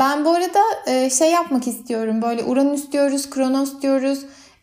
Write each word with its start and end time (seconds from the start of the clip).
Ben 0.00 0.24
bu 0.24 0.30
arada 0.30 0.60
e, 0.86 1.10
şey 1.10 1.30
yapmak 1.30 1.66
istiyorum. 1.66 2.22
Böyle 2.22 2.44
Uranüs 2.44 2.92
diyoruz, 2.92 3.30
Kronos 3.30 3.82
diyoruz. 3.82 4.18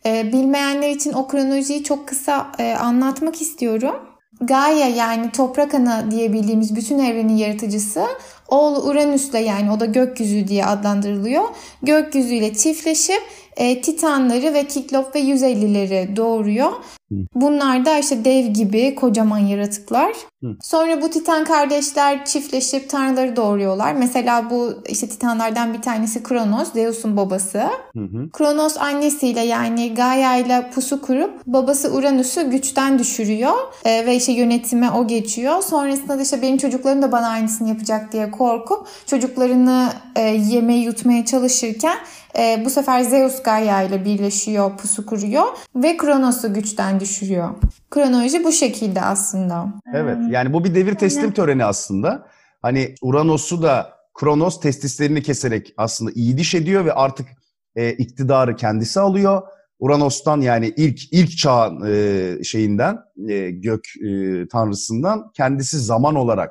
E, 0.06 0.32
bilmeyenler 0.32 0.90
için 0.90 1.12
o 1.12 1.28
kronolojiyi 1.28 1.84
çok 1.84 2.08
kısa 2.08 2.52
e, 2.58 2.74
anlatmak 2.74 3.42
istiyorum. 3.42 3.94
Gaia 4.40 4.88
yani 4.88 5.32
toprak 5.32 5.74
ana 5.74 6.10
diye 6.10 6.32
bütün 6.76 6.98
evrenin 6.98 7.36
yaratıcısı 7.36 8.06
oğlu 8.48 8.82
Uranüs'le 8.82 9.34
yani 9.34 9.70
o 9.70 9.80
da 9.80 9.86
gökyüzü 9.86 10.48
diye 10.48 10.66
adlandırılıyor. 10.66 11.44
Gökyüzüyle 11.82 12.54
çiftleşip 12.54 13.22
e, 13.58 13.80
Titanları 13.80 14.54
ve 14.54 14.66
Kiklop 14.66 15.14
ve 15.14 15.20
150'leri 15.20 16.16
doğuruyor. 16.16 16.72
Bunlar 17.34 17.84
da 17.84 17.98
işte 17.98 18.24
dev 18.24 18.46
gibi 18.46 18.94
kocaman 18.94 19.38
yaratıklar. 19.38 20.12
Hı. 20.42 20.56
Sonra 20.62 21.02
bu 21.02 21.10
Titan 21.10 21.44
kardeşler 21.44 22.24
çiftleşip 22.24 22.90
tanrıları 22.90 23.36
doğuruyorlar. 23.36 23.92
Mesela 23.92 24.50
bu 24.50 24.74
işte 24.88 25.08
Titanlardan 25.08 25.74
bir 25.74 25.82
tanesi 25.82 26.22
Kronos, 26.22 26.72
Zeus'un 26.72 27.16
babası. 27.16 27.58
Hı 27.96 28.00
hı. 28.00 28.30
Kronos 28.32 28.76
annesiyle 28.76 29.40
yani 29.40 29.94
Gaia 29.94 30.36
ile 30.36 30.70
pusu 30.74 31.02
kurup 31.02 31.46
babası 31.46 31.92
Uranüs'ü 31.92 32.50
güçten 32.50 32.98
düşürüyor. 32.98 33.54
E, 33.84 34.06
ve 34.06 34.16
işte 34.16 34.32
yönetime 34.32 34.90
o 34.90 35.06
geçiyor. 35.06 35.62
Sonrasında 35.62 36.18
da 36.18 36.22
işte 36.22 36.42
benim 36.42 36.58
çocuklarım 36.58 37.02
da 37.02 37.12
bana 37.12 37.28
aynısını 37.28 37.68
yapacak 37.68 38.12
diye 38.12 38.30
korkup 38.30 38.86
çocuklarını 39.06 39.88
e, 40.16 40.20
yemeye 40.22 40.80
yutmaya 40.80 41.24
çalışırken 41.24 41.98
e, 42.38 42.62
bu 42.64 42.70
sefer 42.70 43.02
Zeus 43.02 43.42
Gaia 43.42 43.82
ile 43.82 44.04
birleşiyor, 44.04 44.76
pusu 44.76 45.06
kuruyor 45.06 45.44
ve 45.74 45.96
Kronos'u 45.96 46.54
güçten 46.54 47.00
düşürüyor. 47.00 47.48
Kronoloji 47.90 48.44
bu 48.44 48.52
şekilde 48.52 49.02
aslında. 49.02 49.66
Evet 49.94 50.18
yani 50.30 50.52
bu 50.52 50.64
bir 50.64 50.74
devir 50.74 50.94
teslim 50.94 51.32
töreni 51.32 51.64
aslında. 51.64 52.26
Hani 52.62 52.94
Uranos'u 53.02 53.62
da 53.62 53.98
Kronos 54.14 54.60
testislerini 54.60 55.22
keserek 55.22 55.74
aslında 55.76 56.10
iyi 56.14 56.38
diş 56.38 56.54
ediyor 56.54 56.84
ve 56.84 56.92
artık 56.92 57.26
e, 57.76 57.92
iktidarı 57.92 58.56
kendisi 58.56 59.00
alıyor. 59.00 59.42
Uranos'tan 59.78 60.40
yani 60.40 60.74
ilk 60.76 61.12
ilk 61.12 61.38
çağ 61.38 61.72
e, 61.88 62.44
şeyinden 62.44 62.98
e, 63.28 63.50
gök 63.50 63.84
e, 64.06 64.48
tanrısından 64.48 65.30
kendisi 65.34 65.78
zaman 65.78 66.14
olarak 66.14 66.50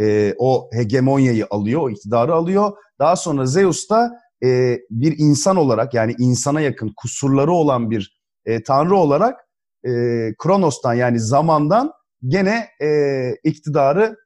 e, 0.00 0.34
o 0.38 0.70
hegemonyayı 0.72 1.46
alıyor, 1.50 1.80
o 1.82 1.90
iktidarı 1.90 2.34
alıyor. 2.34 2.72
Daha 2.98 3.16
sonra 3.16 3.46
Zeus 3.46 3.90
da 3.90 4.20
e, 4.44 4.78
bir 4.90 5.18
insan 5.18 5.56
olarak 5.56 5.94
yani 5.94 6.14
insana 6.18 6.60
yakın 6.60 6.92
kusurları 6.96 7.52
olan 7.52 7.90
bir 7.90 8.20
e, 8.44 8.62
tanrı 8.62 8.96
olarak 8.96 9.40
e, 9.84 9.90
Kronos'tan 10.38 10.94
yani 10.94 11.20
zamandan 11.20 11.92
gene 12.26 12.68
e, 12.82 13.30
iktidarı 13.44 14.16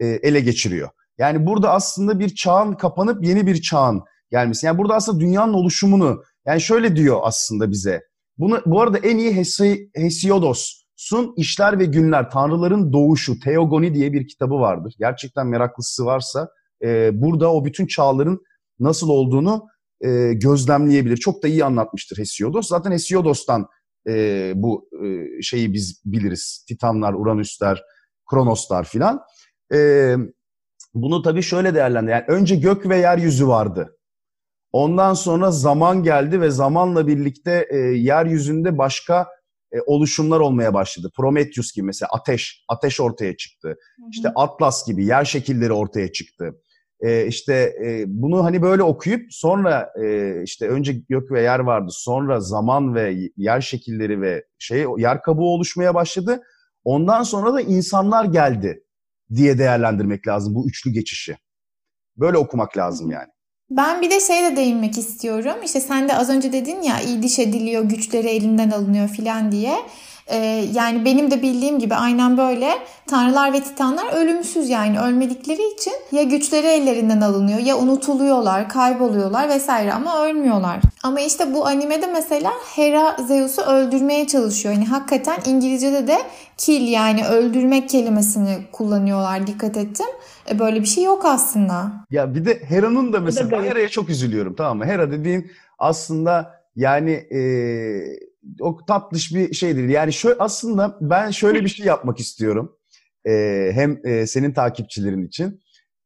e, 0.00 0.06
ele 0.06 0.40
geçiriyor. 0.40 0.88
Yani 1.18 1.46
burada 1.46 1.72
aslında 1.72 2.18
bir 2.18 2.34
çağın 2.34 2.72
kapanıp 2.72 3.24
yeni 3.24 3.46
bir 3.46 3.62
çağın 3.62 4.02
gelmesi. 4.30 4.66
Yani 4.66 4.78
burada 4.78 4.94
aslında 4.94 5.20
dünyanın 5.20 5.52
oluşumunu 5.52 6.22
yani 6.46 6.60
şöyle 6.60 6.96
diyor 6.96 7.20
aslında 7.22 7.70
bize. 7.70 8.02
Bunu 8.38 8.62
bu 8.66 8.80
arada 8.80 8.98
en 8.98 9.18
iyi 9.18 9.36
Hesi, 9.36 9.90
Hesiodos'un 9.94 11.34
İşler 11.36 11.78
ve 11.78 11.84
Günler, 11.84 12.30
Tanrıların 12.30 12.92
Doğuşu, 12.92 13.40
Teogoni 13.40 13.94
diye 13.94 14.12
bir 14.12 14.28
kitabı 14.28 14.54
vardır. 14.54 14.94
Gerçekten 14.98 15.46
meraklısı 15.46 16.04
varsa 16.04 16.48
e, 16.84 17.10
burada 17.22 17.52
o 17.52 17.64
bütün 17.64 17.86
çağların 17.86 18.40
nasıl 18.80 19.08
olduğunu 19.08 19.66
e, 20.00 20.32
gözlemleyebilir. 20.32 21.16
Çok 21.16 21.42
da 21.42 21.48
iyi 21.48 21.64
anlatmıştır 21.64 22.18
Hesiodos. 22.18 22.68
Zaten 22.68 22.92
Hesiodos'tan 22.92 23.66
e, 24.08 24.52
bu 24.56 24.88
e, 25.04 25.42
şeyi 25.42 25.72
biz 25.72 26.02
biliriz. 26.04 26.64
Titanlar, 26.68 27.14
Uranüsler, 27.14 27.82
Kronoslar 28.30 28.84
filan. 28.84 29.20
E, 29.74 30.14
bunu 30.94 31.22
tabii 31.22 31.42
şöyle 31.42 31.74
değerlendir. 31.74 32.12
Yani 32.12 32.24
önce 32.28 32.56
gök 32.56 32.88
ve 32.88 32.96
yeryüzü 32.96 33.48
vardı. 33.48 33.96
Ondan 34.72 35.14
sonra 35.14 35.50
zaman 35.50 36.02
geldi 36.02 36.40
ve 36.40 36.50
zamanla 36.50 37.06
birlikte 37.06 37.68
e, 37.70 37.76
yeryüzünde 37.78 38.78
başka 38.78 39.28
e, 39.72 39.80
oluşumlar 39.86 40.40
olmaya 40.40 40.74
başladı. 40.74 41.10
Prometheus 41.16 41.72
gibi 41.72 41.86
mesela 41.86 42.08
ateş, 42.12 42.64
ateş 42.68 43.00
ortaya 43.00 43.36
çıktı. 43.36 43.68
Hı 43.68 43.72
hı. 43.72 44.08
İşte 44.12 44.28
Atlas 44.34 44.86
gibi 44.86 45.06
yer 45.06 45.24
şekilleri 45.24 45.72
ortaya 45.72 46.12
çıktı 46.12 46.54
e, 47.00 47.26
işte 47.26 47.54
e, 47.84 48.04
bunu 48.06 48.44
hani 48.44 48.62
böyle 48.62 48.82
okuyup 48.82 49.26
sonra 49.30 49.92
e, 50.02 50.34
işte 50.42 50.68
önce 50.68 50.92
gök 50.92 51.32
ve 51.32 51.42
yer 51.42 51.58
vardı 51.58 51.90
sonra 51.90 52.40
zaman 52.40 52.94
ve 52.94 53.16
yer 53.36 53.60
şekilleri 53.60 54.20
ve 54.20 54.44
şey 54.58 54.86
yer 54.96 55.22
kabuğu 55.22 55.54
oluşmaya 55.54 55.94
başladı. 55.94 56.40
Ondan 56.84 57.22
sonra 57.22 57.54
da 57.54 57.60
insanlar 57.60 58.24
geldi 58.24 58.84
diye 59.34 59.58
değerlendirmek 59.58 60.28
lazım 60.28 60.54
bu 60.54 60.68
üçlü 60.68 60.90
geçişi. 60.90 61.36
Böyle 62.16 62.38
okumak 62.38 62.76
lazım 62.76 63.10
yani. 63.10 63.28
Ben 63.70 64.02
bir 64.02 64.10
de 64.10 64.20
şeye 64.20 64.52
de 64.52 64.56
değinmek 64.56 64.98
istiyorum. 64.98 65.56
İşte 65.64 65.80
sen 65.80 66.08
de 66.08 66.16
az 66.16 66.30
önce 66.30 66.52
dedin 66.52 66.82
ya 66.82 67.00
iyi 67.00 67.22
diş 67.22 67.38
ediliyor, 67.38 67.84
güçleri 67.84 68.28
elinden 68.28 68.70
alınıyor 68.70 69.08
filan 69.08 69.52
diye. 69.52 69.74
Ee, 70.30 70.64
yani 70.74 71.04
benim 71.04 71.30
de 71.30 71.42
bildiğim 71.42 71.78
gibi 71.78 71.94
aynen 71.94 72.36
böyle 72.36 72.70
tanrılar 73.06 73.52
ve 73.52 73.60
titanlar 73.60 74.12
ölümsüz 74.12 74.68
yani 74.68 75.00
ölmedikleri 75.00 75.72
için 75.74 75.92
ya 76.12 76.22
güçleri 76.22 76.66
ellerinden 76.66 77.20
alınıyor 77.20 77.58
ya 77.58 77.78
unutuluyorlar, 77.78 78.68
kayboluyorlar 78.68 79.48
vesaire 79.48 79.92
ama 79.92 80.26
ölmüyorlar. 80.26 80.80
Ama 81.02 81.20
işte 81.20 81.54
bu 81.54 81.66
animede 81.66 82.06
mesela 82.06 82.52
Hera 82.74 83.16
Zeus'u 83.26 83.62
öldürmeye 83.62 84.26
çalışıyor. 84.26 84.74
Yani 84.74 84.86
hakikaten 84.86 85.38
İngilizce'de 85.46 86.06
de 86.06 86.18
kill 86.56 86.88
yani 86.88 87.26
öldürmek 87.26 87.88
kelimesini 87.88 88.58
kullanıyorlar 88.72 89.46
dikkat 89.46 89.76
ettim. 89.76 90.06
E 90.50 90.58
böyle 90.58 90.80
bir 90.80 90.86
şey 90.86 91.04
yok 91.04 91.24
aslında. 91.24 91.92
Ya 92.10 92.34
bir 92.34 92.44
de 92.44 92.60
Hera'nın 92.68 93.12
da 93.12 93.20
mesela 93.20 93.50
ben 93.50 93.62
Hera'ya 93.62 93.88
çok 93.88 94.08
üzülüyorum 94.08 94.54
tamam 94.54 94.78
mı? 94.78 94.86
Hera 94.86 95.10
dediğin 95.10 95.50
aslında 95.78 96.60
yani 96.76 97.10
e, 97.10 97.40
o 98.60 98.84
tatlış 98.86 99.34
bir 99.34 99.54
şeydir. 99.54 99.88
Yani 99.88 100.12
şöyle 100.12 100.36
aslında 100.38 100.98
ben 101.00 101.30
şöyle 101.30 101.64
bir 101.64 101.68
şey 101.68 101.86
yapmak 101.86 102.20
istiyorum. 102.20 102.76
E, 103.28 103.32
hem 103.74 104.06
e, 104.06 104.26
senin 104.26 104.52
takipçilerin 104.52 105.26
için 105.26 105.60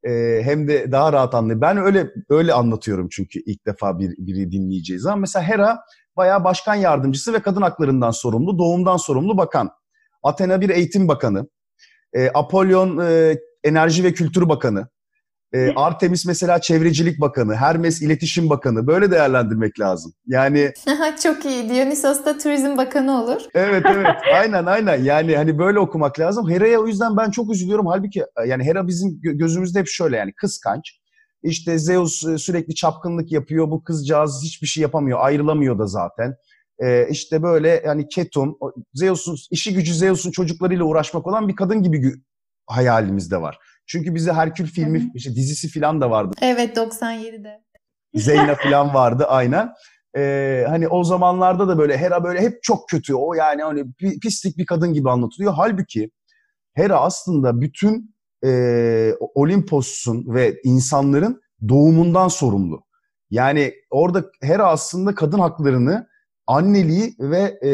e, 0.06 0.40
hem 0.44 0.68
de 0.68 0.92
daha 0.92 1.12
rahat 1.12 1.34
anlayın. 1.34 1.60
Ben 1.60 1.76
öyle 1.76 2.10
öyle 2.28 2.52
anlatıyorum 2.52 3.08
çünkü 3.10 3.40
ilk 3.46 3.66
defa 3.66 3.98
bir, 3.98 4.10
biri 4.18 4.52
dinleyeceğiz. 4.52 5.06
Ama 5.06 5.16
mesela 5.16 5.48
Hera 5.48 5.78
bayağı 6.16 6.44
başkan 6.44 6.74
yardımcısı 6.74 7.32
ve 7.32 7.38
kadın 7.38 7.62
haklarından 7.62 8.10
sorumlu, 8.10 8.58
doğumdan 8.58 8.96
sorumlu 8.96 9.38
bakan. 9.38 9.70
Athena 10.22 10.60
bir 10.60 10.68
eğitim 10.68 11.08
bakanı. 11.08 11.48
E, 12.12 12.30
Apollon 12.34 12.98
e, 12.98 13.38
enerji 13.64 14.04
ve 14.04 14.12
kültür 14.12 14.48
bakanı. 14.48 14.88
E, 15.54 15.72
Artemis 15.76 16.26
mesela 16.26 16.60
Çevrecilik 16.60 17.20
Bakanı, 17.20 17.54
Hermes 17.54 18.03
İletişim 18.03 18.50
Bakanı. 18.50 18.87
Böyle 18.87 19.10
değerlendirmek 19.10 19.81
lazım. 19.81 20.12
Yani 20.26 20.72
çok 21.22 21.44
iyi. 21.44 21.70
Dionysos 21.70 22.25
da 22.25 22.38
Turizm 22.38 22.76
Bakanı 22.76 23.22
olur. 23.22 23.41
Evet 23.54 23.82
evet. 23.87 24.16
aynen 24.34 24.66
aynen. 24.66 25.03
Yani 25.04 25.37
hani 25.37 25.59
böyle 25.59 25.78
okumak 25.78 26.20
lazım. 26.20 26.50
Hera'ya 26.50 26.81
o 26.81 26.87
yüzden 26.87 27.16
ben 27.16 27.31
çok 27.31 27.53
üzülüyorum. 27.53 27.87
Halbuki 27.87 28.25
yani 28.47 28.64
Hera 28.64 28.87
bizim 28.87 29.20
gözümüzde 29.22 29.78
hep 29.78 29.88
şöyle 29.88 30.16
yani 30.16 30.32
kıskanç. 30.32 31.00
İşte 31.43 31.78
Zeus 31.78 32.25
e, 32.25 32.38
sürekli 32.38 32.75
çapkınlık 32.75 33.32
yapıyor. 33.32 33.70
Bu 33.70 33.84
kızcağız 33.84 34.43
hiçbir 34.44 34.66
şey 34.66 34.82
yapamıyor. 34.82 35.19
Ayrılamıyor 35.22 35.78
da 35.78 35.87
zaten. 35.87 36.34
Ee, 36.82 37.06
işte 37.10 37.43
böyle 37.43 37.82
yani 37.87 38.09
Ketum, 38.09 38.59
Zeus'un 38.94 39.37
işi 39.50 39.75
gücü 39.75 39.94
Zeus'un 39.94 40.31
çocuklarıyla 40.31 40.84
uğraşmak 40.84 41.26
olan 41.26 41.48
bir 41.48 41.56
kadın 41.56 41.82
gibi 41.82 42.12
hayalimizde 42.66 43.41
var. 43.43 43.59
Çünkü 43.86 44.14
bize 44.14 44.32
Herkül 44.32 44.66
filmi, 44.66 45.10
işte 45.14 45.30
dizisi 45.34 45.80
falan 45.80 46.00
da 46.00 46.10
vardı. 46.10 46.34
Evet 46.42 46.76
97'de. 46.76 47.60
Zeyna 48.14 48.54
falan 48.62 48.94
vardı 48.94 49.24
aynen. 49.28 49.72
Ee, 50.16 50.64
hani 50.68 50.88
o 50.88 51.04
zamanlarda 51.04 51.68
da 51.68 51.78
böyle 51.78 51.98
Hera 51.98 52.24
böyle 52.24 52.40
hep 52.40 52.62
çok 52.62 52.88
kötü. 52.88 53.14
O 53.14 53.34
yani 53.34 53.62
hani 53.62 53.84
pislik 54.22 54.58
bir 54.58 54.66
kadın 54.66 54.92
gibi 54.92 55.10
anlatılıyor. 55.10 55.52
Halbuki 55.56 56.10
Hera 56.74 57.00
aslında 57.00 57.60
bütün 57.60 58.14
e, 58.44 59.12
Olimpos'un 59.34 60.34
ve 60.34 60.60
insanların 60.64 61.40
doğumundan 61.69 62.28
sorumlu. 62.28 62.84
Yani 63.30 63.75
orada 63.90 64.25
Hera 64.42 64.69
aslında 64.69 65.14
kadın 65.14 65.38
haklarını 65.38 66.06
anneliği 66.46 67.14
ve 67.19 67.58
e, 67.62 67.70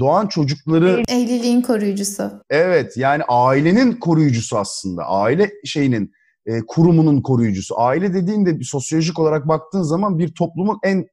doğan 0.00 0.26
çocukları... 0.26 1.02
Evliliğin 1.08 1.62
koruyucusu. 1.62 2.42
Evet 2.50 2.96
yani 2.96 3.22
ailenin 3.28 3.92
koruyucusu 3.92 4.58
aslında. 4.58 5.04
Aile 5.04 5.50
şeyinin, 5.64 6.12
e, 6.46 6.60
kurumunun 6.60 7.22
koruyucusu. 7.22 7.80
Aile 7.80 8.14
dediğinde 8.14 8.60
bir 8.60 8.64
sosyolojik 8.64 9.18
olarak 9.18 9.48
baktığın 9.48 9.82
zaman 9.82 10.18
bir 10.18 10.34
toplumun 10.34 10.78
en 10.84 11.06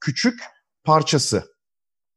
küçük 0.00 0.40
parçası. 0.84 1.44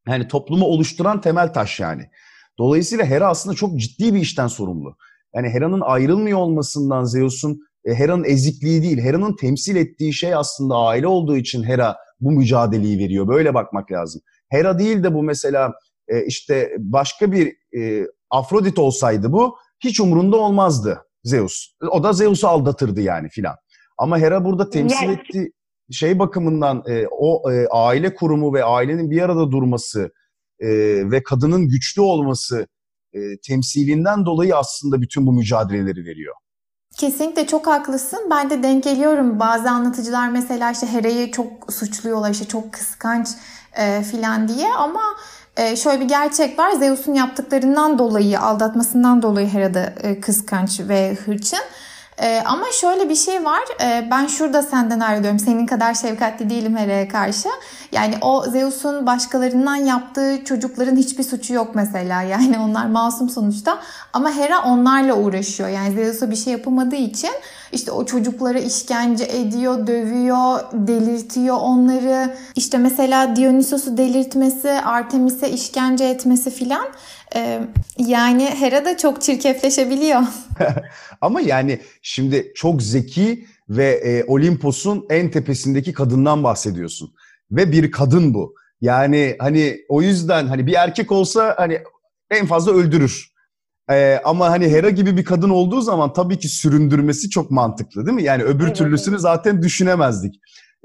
Yani 0.07 0.27
toplumu 0.27 0.65
oluşturan 0.65 1.21
temel 1.21 1.53
taş 1.53 1.79
yani. 1.79 2.09
Dolayısıyla 2.57 3.05
Hera 3.05 3.27
aslında 3.27 3.55
çok 3.55 3.79
ciddi 3.79 4.13
bir 4.13 4.19
işten 4.19 4.47
sorumlu. 4.47 4.97
Yani 5.35 5.49
Hera'nın 5.49 5.81
ayrılmıyor 5.81 6.39
olmasından 6.39 7.03
Zeus'un 7.03 7.59
Hera'nın 7.85 8.23
ezikliği 8.23 8.81
değil, 8.81 9.01
Hera'nın 9.01 9.35
temsil 9.35 9.75
ettiği 9.75 10.13
şey 10.13 10.35
aslında 10.35 10.75
aile 10.75 11.07
olduğu 11.07 11.37
için 11.37 11.63
Hera 11.63 11.97
bu 12.19 12.31
mücadeleyi 12.31 12.99
veriyor. 12.99 13.27
Böyle 13.27 13.53
bakmak 13.53 13.91
lazım. 13.91 14.21
Hera 14.49 14.79
değil 14.79 15.03
de 15.03 15.13
bu 15.13 15.23
mesela 15.23 15.73
e, 16.07 16.25
işte 16.25 16.75
başka 16.79 17.31
bir 17.31 17.53
e, 17.77 18.07
Afrodit 18.29 18.79
olsaydı 18.79 19.31
bu 19.31 19.57
hiç 19.83 19.99
umurunda 19.99 20.37
olmazdı 20.37 21.01
Zeus. 21.23 21.67
O 21.91 22.03
da 22.03 22.13
Zeus'u 22.13 22.47
aldatırdı 22.47 23.01
yani 23.01 23.29
filan. 23.29 23.55
Ama 23.97 24.19
Hera 24.19 24.45
burada 24.45 24.69
temsil 24.69 25.05
yani. 25.05 25.13
ettiği 25.13 25.51
şey 25.91 26.19
bakımından 26.19 26.83
e, 26.87 27.05
o 27.11 27.51
e, 27.51 27.67
aile 27.67 28.13
kurumu 28.13 28.53
ve 28.53 28.63
ailenin 28.63 29.11
bir 29.11 29.21
arada 29.21 29.51
durması 29.51 30.11
e, 30.59 30.69
ve 31.11 31.23
kadının 31.23 31.67
güçlü 31.67 32.01
olması 32.01 32.67
e, 33.13 33.19
temsilinden 33.47 34.25
dolayı 34.25 34.55
aslında 34.55 35.01
bütün 35.01 35.27
bu 35.27 35.33
mücadeleleri 35.33 36.05
veriyor. 36.05 36.35
Kesinlikle 36.97 37.47
çok 37.47 37.67
haklısın. 37.67 38.19
Ben 38.31 38.49
de 38.49 38.63
denk 38.63 38.83
geliyorum. 38.83 39.39
Bazı 39.39 39.69
anlatıcılar 39.69 40.29
mesela 40.29 40.71
işte 40.71 40.87
Hera'yı 40.87 41.31
çok 41.31 41.73
suçluyorlar 41.73 42.29
işte 42.29 42.45
çok 42.45 42.73
kıskanç 42.73 43.27
e, 43.77 44.03
filan 44.03 44.47
diye 44.47 44.73
ama 44.73 45.01
e, 45.57 45.75
şöyle 45.75 45.99
bir 45.99 46.07
gerçek 46.07 46.59
var. 46.59 46.71
Zeus'un 46.71 47.13
yaptıklarından 47.13 47.99
dolayı, 47.99 48.39
aldatmasından 48.39 49.21
dolayı 49.21 49.47
Hera 49.47 49.73
da 49.73 49.93
e, 50.01 50.19
kıskanç 50.19 50.79
ve 50.79 51.17
hırçın. 51.25 51.59
Ee, 52.21 52.41
ama 52.45 52.65
şöyle 52.81 53.09
bir 53.09 53.15
şey 53.15 53.45
var. 53.45 53.61
Ee, 53.81 54.07
ben 54.11 54.27
şurada 54.27 54.61
senden 54.61 54.99
ayrılıyorum. 54.99 55.39
Senin 55.39 55.65
kadar 55.65 55.93
şefkatli 55.93 56.49
değilim 56.49 56.77
Hera'ya 56.77 57.07
karşı. 57.07 57.49
Yani 57.91 58.15
o 58.21 58.43
Zeus'un 58.49 59.05
başkalarından 59.05 59.75
yaptığı 59.75 60.43
çocukların 60.45 60.95
hiçbir 60.95 61.23
suçu 61.23 61.53
yok 61.53 61.75
mesela. 61.75 62.23
Yani 62.33 62.59
onlar 62.59 62.85
masum 62.85 63.29
sonuçta. 63.29 63.79
Ama 64.13 64.31
Hera 64.35 64.63
onlarla 64.63 65.13
uğraşıyor. 65.13 65.69
Yani 65.69 65.93
Zeus'a 65.93 66.31
bir 66.31 66.35
şey 66.35 66.53
yapamadığı 66.53 66.95
için 66.95 67.31
işte 67.71 67.91
o 67.91 68.05
çocuklara 68.05 68.59
işkence 68.59 69.23
ediyor, 69.23 69.87
dövüyor, 69.87 70.59
delirtiyor 70.73 71.57
onları. 71.61 72.35
İşte 72.55 72.77
mesela 72.77 73.35
Dionysos'u 73.35 73.97
delirtmesi, 73.97 74.69
Artemis'e 74.69 75.49
işkence 75.49 76.05
etmesi 76.05 76.51
filan. 76.51 76.87
Ee, 77.35 77.61
yani 77.97 78.45
Hera 78.45 78.85
da 78.85 78.97
çok 78.97 79.21
çirkefleşebiliyor. 79.21 80.21
Ama 81.21 81.41
yani 81.41 81.79
şimdi 82.01 82.51
çok 82.55 82.81
zeki 82.81 83.45
ve 83.69 83.91
e, 83.91 84.23
Olimpos'un 84.23 85.05
en 85.09 85.31
tepesindeki 85.31 85.93
kadından 85.93 86.43
bahsediyorsun. 86.43 87.13
Ve 87.51 87.71
bir 87.71 87.91
kadın 87.91 88.33
bu. 88.33 88.55
Yani 88.81 89.35
hani 89.39 89.77
o 89.89 90.01
yüzden 90.01 90.47
hani 90.47 90.67
bir 90.67 90.73
erkek 90.73 91.11
olsa 91.11 91.55
hani 91.57 91.79
en 92.31 92.45
fazla 92.45 92.71
öldürür. 92.71 93.33
Ee, 93.89 94.19
ama 94.25 94.49
hani 94.49 94.69
Hera 94.69 94.89
gibi 94.89 95.17
bir 95.17 95.25
kadın 95.25 95.49
olduğu 95.49 95.81
zaman 95.81 96.13
tabii 96.13 96.39
ki 96.39 96.47
süründürmesi 96.47 97.29
çok 97.29 97.51
mantıklı 97.51 98.05
değil 98.05 98.15
mi? 98.15 98.23
Yani 98.23 98.43
öbür 98.43 98.65
evet, 98.67 98.75
türlüsünü 98.75 99.13
evet. 99.13 99.21
zaten 99.21 99.61
düşünemezdik. 99.61 100.35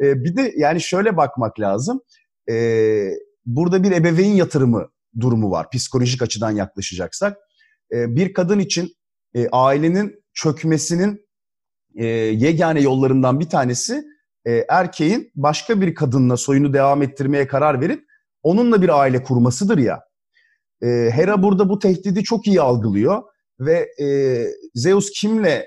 Ee, 0.02 0.24
bir 0.24 0.36
de 0.36 0.54
yani 0.56 0.80
şöyle 0.80 1.16
bakmak 1.16 1.60
lazım. 1.60 2.00
Ee, 2.50 3.10
burada 3.46 3.82
bir 3.82 3.92
ebeveyn 3.92 4.32
yatırımı 4.34 4.88
durumu 5.20 5.50
var 5.50 5.70
psikolojik 5.70 6.22
açıdan 6.22 6.50
yaklaşacaksak. 6.50 7.36
Ee, 7.92 8.16
bir 8.16 8.32
kadın 8.32 8.58
için 8.58 8.88
e, 9.34 9.48
ailenin 9.48 10.24
çökmesinin 10.34 11.26
e, 11.96 12.06
yegane 12.06 12.80
yollarından 12.80 13.40
bir 13.40 13.48
tanesi 13.48 14.04
e, 14.44 14.64
erkeğin 14.68 15.30
başka 15.34 15.80
bir 15.80 15.94
kadınla 15.94 16.36
soyunu 16.36 16.72
devam 16.72 17.02
ettirmeye 17.02 17.46
karar 17.46 17.80
verip 17.80 18.04
onunla 18.42 18.82
bir 18.82 19.00
aile 19.00 19.22
kurmasıdır 19.22 19.78
ya. 19.78 20.00
Hera 20.82 21.42
burada 21.42 21.68
bu 21.68 21.78
tehdidi 21.78 22.24
çok 22.24 22.46
iyi 22.46 22.60
algılıyor 22.60 23.22
ve 23.60 23.88
Zeus 24.74 25.10
kimle 25.10 25.66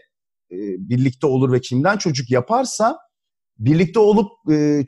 birlikte 0.77 1.27
olur 1.27 1.51
ve 1.51 1.61
kimden 1.61 1.97
çocuk 1.97 2.31
yaparsa 2.31 2.97
birlikte 3.59 3.99
olup 3.99 4.31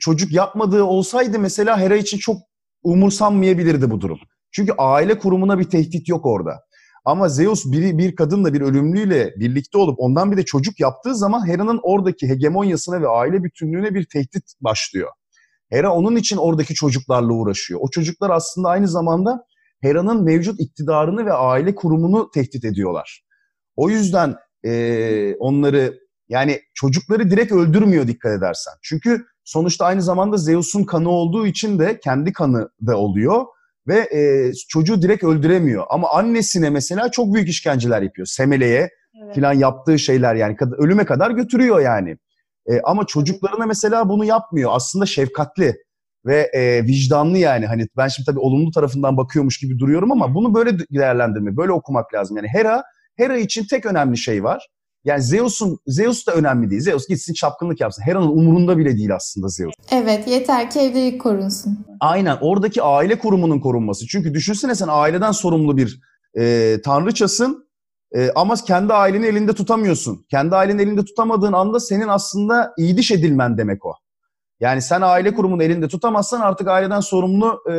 çocuk 0.00 0.32
yapmadığı 0.32 0.84
olsaydı 0.84 1.38
mesela 1.38 1.80
Hera 1.80 1.96
için 1.96 2.18
çok 2.18 2.36
umursanmayabilirdi 2.82 3.90
bu 3.90 4.00
durum. 4.00 4.18
Çünkü 4.54 4.72
aile 4.78 5.18
kurumuna 5.18 5.58
bir 5.58 5.64
tehdit 5.64 6.08
yok 6.08 6.26
orada. 6.26 6.60
Ama 7.04 7.28
Zeus 7.28 7.72
bir, 7.72 7.98
bir 7.98 8.16
kadınla 8.16 8.54
bir 8.54 8.60
ölümlüyle 8.60 9.34
birlikte 9.36 9.78
olup 9.78 9.94
ondan 9.98 10.32
bir 10.32 10.36
de 10.36 10.44
çocuk 10.44 10.80
yaptığı 10.80 11.14
zaman 11.14 11.46
Hera'nın 11.46 11.80
oradaki 11.82 12.28
hegemonyasına 12.28 13.00
ve 13.00 13.08
aile 13.08 13.44
bütünlüğüne 13.44 13.94
bir 13.94 14.04
tehdit 14.04 14.44
başlıyor. 14.60 15.10
Hera 15.70 15.92
onun 15.92 16.16
için 16.16 16.36
oradaki 16.36 16.74
çocuklarla 16.74 17.32
uğraşıyor. 17.32 17.80
O 17.82 17.90
çocuklar 17.90 18.30
aslında 18.30 18.68
aynı 18.68 18.88
zamanda 18.88 19.44
Hera'nın 19.80 20.24
mevcut 20.24 20.60
iktidarını 20.60 21.26
ve 21.26 21.32
aile 21.32 21.74
kurumunu 21.74 22.30
tehdit 22.34 22.64
ediyorlar. 22.64 23.24
O 23.76 23.90
yüzden 23.90 24.36
e, 24.64 25.34
onları 25.38 25.98
yani 26.28 26.60
çocukları 26.74 27.30
direkt 27.30 27.52
öldürmüyor 27.52 28.06
dikkat 28.06 28.38
edersen. 28.38 28.74
Çünkü 28.82 29.24
sonuçta 29.44 29.84
aynı 29.84 30.02
zamanda 30.02 30.36
Zeus'un 30.36 30.84
kanı 30.84 31.08
olduğu 31.08 31.46
için 31.46 31.78
de 31.78 32.00
kendi 32.00 32.32
kanı 32.32 32.68
da 32.86 32.96
oluyor 32.96 33.44
ve 33.88 33.98
e, 33.98 34.52
çocuğu 34.68 35.02
direkt 35.02 35.24
öldüremiyor. 35.24 35.84
Ama 35.90 36.10
annesine 36.10 36.70
mesela 36.70 37.10
çok 37.10 37.34
büyük 37.34 37.48
işkenceler 37.48 38.02
yapıyor. 38.02 38.26
Semeleye 38.26 38.90
evet. 39.24 39.34
falan 39.34 39.52
yaptığı 39.52 39.98
şeyler 39.98 40.34
yani 40.34 40.56
ölüme 40.78 41.04
kadar 41.04 41.30
götürüyor 41.30 41.80
yani. 41.80 42.16
E, 42.66 42.80
ama 42.80 43.06
çocuklarına 43.06 43.66
mesela 43.66 44.08
bunu 44.08 44.24
yapmıyor. 44.24 44.70
Aslında 44.74 45.06
şefkatli 45.06 45.74
ve 46.26 46.50
e, 46.54 46.84
vicdanlı 46.84 47.38
yani. 47.38 47.66
Hani 47.66 47.86
ben 47.96 48.08
şimdi 48.08 48.26
tabii 48.26 48.38
olumlu 48.38 48.70
tarafından 48.70 49.16
bakıyormuş 49.16 49.58
gibi 49.58 49.78
duruyorum 49.78 50.12
ama 50.12 50.34
bunu 50.34 50.54
böyle 50.54 50.78
değerlendirme, 50.78 51.56
böyle 51.56 51.72
okumak 51.72 52.14
lazım. 52.14 52.36
Yani 52.36 52.48
Hera, 52.48 52.82
Hera 53.16 53.36
için 53.36 53.66
tek 53.70 53.86
önemli 53.86 54.18
şey 54.18 54.44
var. 54.44 54.68
Yani 55.04 55.22
Zeus'un 55.22 55.78
Zeus 55.86 56.26
da 56.26 56.32
önemli 56.32 56.70
değil. 56.70 56.82
Zeus 56.82 57.08
gitsin 57.08 57.34
çapkınlık 57.34 57.80
yapsın. 57.80 58.02
Hera'nın 58.02 58.28
umurunda 58.28 58.78
bile 58.78 58.96
değil 58.96 59.14
aslında 59.14 59.48
Zeus. 59.48 59.74
Evet 59.90 60.28
yeter 60.28 60.70
ki 60.70 60.80
evlilik 60.80 61.20
korunsun. 61.20 61.78
Aynen 62.00 62.38
oradaki 62.40 62.82
aile 62.82 63.18
kurumunun 63.18 63.60
korunması. 63.60 64.06
Çünkü 64.06 64.34
düşünsene 64.34 64.74
sen 64.74 64.88
aileden 64.90 65.32
sorumlu 65.32 65.76
bir 65.76 66.00
e, 66.38 66.76
tanrıçasın 66.84 67.68
e, 68.16 68.30
ama 68.34 68.54
kendi 68.54 68.92
aileni 68.92 69.26
elinde 69.26 69.52
tutamıyorsun. 69.52 70.26
Kendi 70.30 70.56
aileni 70.56 70.82
elinde 70.82 71.04
tutamadığın 71.04 71.52
anda 71.52 71.80
senin 71.80 72.08
aslında 72.08 72.74
iyiliş 72.78 73.10
edilmen 73.10 73.58
demek 73.58 73.86
o. 73.86 73.94
Yani 74.60 74.82
sen 74.82 75.00
aile 75.00 75.34
kurumunu 75.34 75.62
elinde 75.62 75.88
tutamazsan 75.88 76.40
artık 76.40 76.68
aileden 76.68 77.00
sorumlu 77.00 77.62
e, 77.70 77.74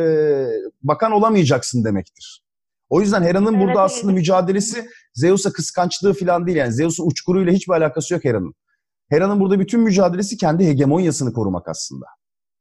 bakan 0.82 1.12
olamayacaksın 1.12 1.84
demektir. 1.84 2.42
O 2.90 3.00
yüzden 3.00 3.22
Hera'nın 3.22 3.54
evet, 3.54 3.66
burada 3.66 3.82
aslında 3.82 4.12
evet. 4.12 4.20
mücadelesi 4.20 4.86
Zeus'a 5.16 5.52
kıskançlığı 5.52 6.14
falan 6.14 6.46
değil. 6.46 6.58
Yani 6.58 6.72
Zeus'un 6.72 7.06
uçkuruyla 7.06 7.52
hiçbir 7.52 7.72
alakası 7.72 8.14
yok 8.14 8.24
Hera'nın. 8.24 8.54
Hera'nın 9.10 9.40
burada 9.40 9.60
bütün 9.60 9.80
mücadelesi 9.80 10.36
kendi 10.36 10.66
hegemonyasını 10.66 11.32
korumak 11.32 11.68
aslında. 11.68 12.06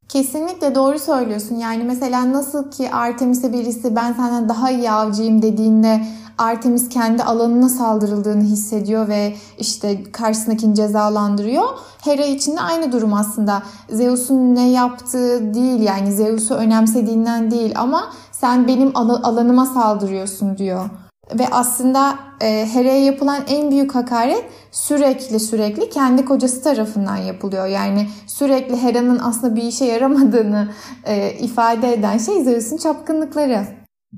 Kesinlikle 0.09 0.75
doğru 0.75 0.99
söylüyorsun. 0.99 1.55
Yani 1.55 1.83
mesela 1.83 2.33
nasıl 2.33 2.71
ki 2.71 2.91
Artemis'e 2.91 3.53
birisi 3.53 3.95
ben 3.95 4.13
senden 4.13 4.49
daha 4.49 4.71
iyi 4.71 4.91
avcıyım 4.91 5.41
dediğinde 5.41 6.05
Artemis 6.37 6.89
kendi 6.89 7.23
alanına 7.23 7.69
saldırıldığını 7.69 8.43
hissediyor 8.43 9.07
ve 9.07 9.35
işte 9.57 10.11
karşısındakini 10.11 10.75
cezalandırıyor. 10.75 11.63
Hera 12.01 12.25
için 12.25 12.55
de 12.55 12.61
aynı 12.61 12.91
durum 12.91 13.13
aslında. 13.13 13.63
Zeus'un 13.89 14.55
ne 14.55 14.69
yaptığı 14.71 15.53
değil 15.53 15.81
yani 15.81 16.11
Zeus'u 16.11 16.53
önemsediğinden 16.53 17.51
değil 17.51 17.73
ama 17.75 18.13
sen 18.31 18.67
benim 18.67 18.91
alanıma 18.97 19.65
saldırıyorsun 19.65 20.57
diyor. 20.57 20.89
Ve 21.33 21.47
aslında 21.51 22.19
e, 22.41 22.65
Hera'ya 22.73 23.05
yapılan 23.05 23.43
en 23.47 23.71
büyük 23.71 23.95
hakaret 23.95 24.45
sürekli 24.71 25.39
sürekli 25.39 25.89
kendi 25.89 26.25
kocası 26.25 26.63
tarafından 26.63 27.17
yapılıyor. 27.17 27.67
Yani 27.67 28.09
sürekli 28.27 28.77
Hera'nın 28.77 29.19
aslında 29.19 29.55
bir 29.55 29.63
işe 29.63 29.85
yaramadığını 29.85 30.71
e, 31.05 31.33
ifade 31.33 31.93
eden 31.93 32.17
şey 32.17 32.43
Zeus'un 32.43 32.77
çapkınlıkları. 32.77 33.65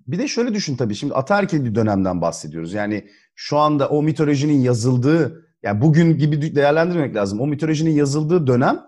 Bir 0.08 0.20
de 0.20 0.28
şöyle 0.28 0.54
düşün 0.54 0.76
tabii 0.76 0.96
şimdi 0.96 1.14
ataerkil 1.14 1.66
bir 1.66 1.76
dönemden 1.76 2.22
bahsediyoruz. 2.22 2.74
Yani 2.74 3.08
şu 3.36 3.58
anda 3.58 3.90
o 3.90 4.04
mitolojinin 4.04 4.62
yazıldığı 4.62 5.46
yani 5.64 5.82
bugün 5.82 6.18
gibi 6.18 6.56
değerlendirmek 6.56 7.16
lazım. 7.16 7.42
O 7.42 7.48
mitolojinin 7.48 7.92
yazıldığı 7.92 8.48
dönem 8.48 8.80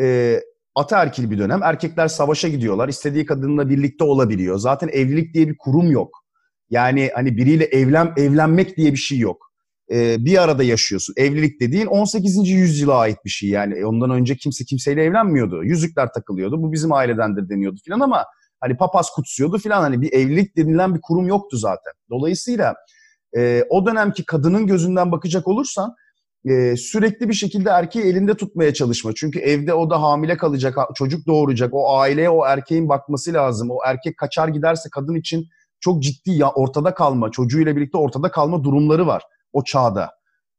e, 0.00 0.40
ataerkil 0.74 1.30
bir 1.30 1.38
dönem. 1.38 1.62
Erkekler 1.62 2.08
savaşa 2.08 2.48
gidiyorlar. 2.48 2.88
istediği 2.88 3.26
kadınla 3.26 3.68
birlikte 3.68 4.04
olabiliyor. 4.04 4.58
Zaten 4.58 4.88
evlilik 4.88 5.34
diye 5.34 5.48
bir 5.48 5.56
kurum 5.58 5.90
yok. 5.90 6.23
Yani 6.74 7.10
hani 7.14 7.36
biriyle 7.36 7.64
evlen 7.64 8.12
evlenmek 8.16 8.76
diye 8.76 8.92
bir 8.92 8.96
şey 8.96 9.18
yok. 9.18 9.50
Ee, 9.92 10.16
bir 10.24 10.42
arada 10.42 10.62
yaşıyorsun. 10.62 11.14
Evlilik 11.16 11.60
dediğin 11.60 11.86
18. 11.86 12.48
yüzyıla 12.48 12.94
ait 12.94 13.18
bir 13.24 13.30
şey 13.30 13.48
yani. 13.48 13.86
Ondan 13.86 14.10
önce 14.10 14.36
kimse 14.36 14.64
kimseyle 14.64 15.04
evlenmiyordu. 15.04 15.64
Yüzükler 15.64 16.12
takılıyordu. 16.12 16.62
Bu 16.62 16.72
bizim 16.72 16.92
ailedendir 16.92 17.48
deniyordu 17.48 17.80
filan 17.84 18.00
ama 18.00 18.24
hani 18.60 18.76
papaz 18.76 19.10
kutsuyordu 19.10 19.58
filan. 19.58 19.80
Hani 19.80 20.00
bir 20.00 20.12
evlilik 20.12 20.56
denilen 20.56 20.94
bir 20.94 21.00
kurum 21.00 21.26
yoktu 21.28 21.56
zaten. 21.56 21.92
Dolayısıyla 22.10 22.74
e, 23.36 23.64
o 23.68 23.86
dönemki 23.86 24.24
kadının 24.24 24.66
gözünden 24.66 25.12
bakacak 25.12 25.48
olursan 25.48 25.94
e, 26.48 26.76
sürekli 26.76 27.28
bir 27.28 27.34
şekilde 27.34 27.70
erkeği 27.70 28.04
elinde 28.04 28.34
tutmaya 28.34 28.74
çalışma. 28.74 29.12
Çünkü 29.14 29.38
evde 29.38 29.74
o 29.74 29.90
da 29.90 30.02
hamile 30.02 30.36
kalacak, 30.36 30.78
çocuk 30.94 31.26
doğuracak. 31.26 31.74
O 31.74 31.98
aileye 31.98 32.30
o 32.30 32.44
erkeğin 32.46 32.88
bakması 32.88 33.32
lazım. 33.32 33.70
O 33.70 33.78
erkek 33.86 34.16
kaçar 34.16 34.48
giderse 34.48 34.88
kadın 34.92 35.14
için 35.14 35.46
çok 35.84 36.02
ciddi 36.02 36.30
ya 36.30 36.50
ortada 36.50 36.94
kalma, 36.94 37.30
çocuğuyla 37.30 37.76
birlikte 37.76 37.98
ortada 37.98 38.30
kalma 38.30 38.64
durumları 38.64 39.06
var 39.06 39.22
o 39.52 39.64
çağda. 39.64 40.10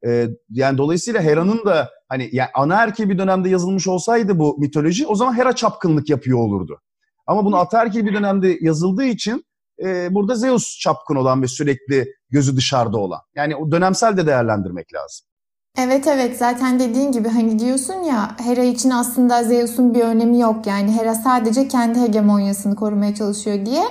Ee, 0.08 0.28
yani 0.50 0.78
dolayısıyla 0.78 1.22
Hera'nın 1.22 1.66
da 1.66 1.90
hani 2.10 2.30
yani 2.32 2.50
ana 2.56 2.76
erkeği 2.76 3.10
bir 3.10 3.18
dönemde 3.18 3.50
yazılmış 3.50 3.88
olsaydı 3.88 4.40
bu 4.40 4.58
mitoloji 4.60 5.08
o 5.08 5.16
zaman 5.16 5.38
Hera 5.38 5.54
çapkınlık 5.54 6.10
yapıyor 6.10 6.40
olurdu. 6.40 6.82
Ama 7.28 7.46
bunu 7.46 7.58
ataerkil 7.58 8.06
bir 8.06 8.14
dönemde 8.14 8.58
yazıldığı 8.62 9.06
için 9.06 9.46
e, 9.84 10.14
burada 10.14 10.36
Zeus 10.36 10.80
çapkın 10.80 11.16
olan 11.16 11.42
ve 11.42 11.48
sürekli 11.48 12.06
gözü 12.30 12.58
dışarıda 12.58 12.98
olan. 12.98 13.20
Yani 13.36 13.56
o 13.56 13.72
dönemsel 13.72 14.18
de 14.18 14.28
değerlendirmek 14.28 14.94
lazım. 14.94 15.28
Evet 15.78 16.08
evet 16.08 16.38
zaten 16.38 16.80
dediğin 16.80 17.12
gibi 17.12 17.30
hani 17.30 17.60
diyorsun 17.60 18.04
ya 18.04 18.36
Hera 18.40 18.64
için 18.64 18.90
aslında 18.90 19.44
Zeus'un 19.44 19.94
bir 19.94 20.02
önemi 20.02 20.40
yok 20.40 20.68
yani 20.68 20.92
Hera 20.92 21.16
sadece 21.16 21.68
kendi 21.68 22.00
hegemonyasını 22.00 22.76
korumaya 22.76 23.16
çalışıyor 23.16 23.66
diye. 23.66 23.84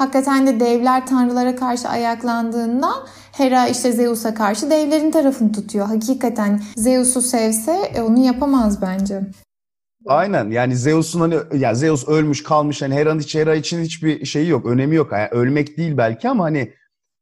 Hakikaten 0.00 0.46
de 0.46 0.60
devler 0.60 1.06
tanrılara 1.06 1.56
karşı 1.56 1.88
ayaklandığında 1.88 2.88
Hera 3.32 3.68
işte 3.68 3.92
Zeus'a 3.92 4.34
karşı 4.34 4.70
devlerin 4.70 5.10
tarafını 5.10 5.52
tutuyor. 5.52 5.86
Hakikaten 5.86 6.60
Zeus'u 6.76 7.20
sevse 7.20 7.72
e, 7.94 8.02
onu 8.02 8.26
yapamaz 8.26 8.82
bence. 8.82 9.20
Aynen 10.06 10.50
yani 10.50 10.76
Zeus'un 10.76 11.20
hani 11.20 11.36
ya 11.54 11.74
Zeus 11.74 12.08
ölmüş 12.08 12.42
kalmış 12.42 12.82
hani 12.82 12.94
Hera'nın 12.94 13.20
hiç 13.20 13.34
Hera 13.34 13.54
için 13.54 13.82
hiçbir 13.82 14.24
şeyi 14.24 14.48
yok 14.48 14.66
önemi 14.66 14.96
yok. 14.96 15.12
Yani 15.12 15.28
ölmek 15.30 15.76
değil 15.76 15.96
belki 15.96 16.28
ama 16.28 16.44
hani 16.44 16.72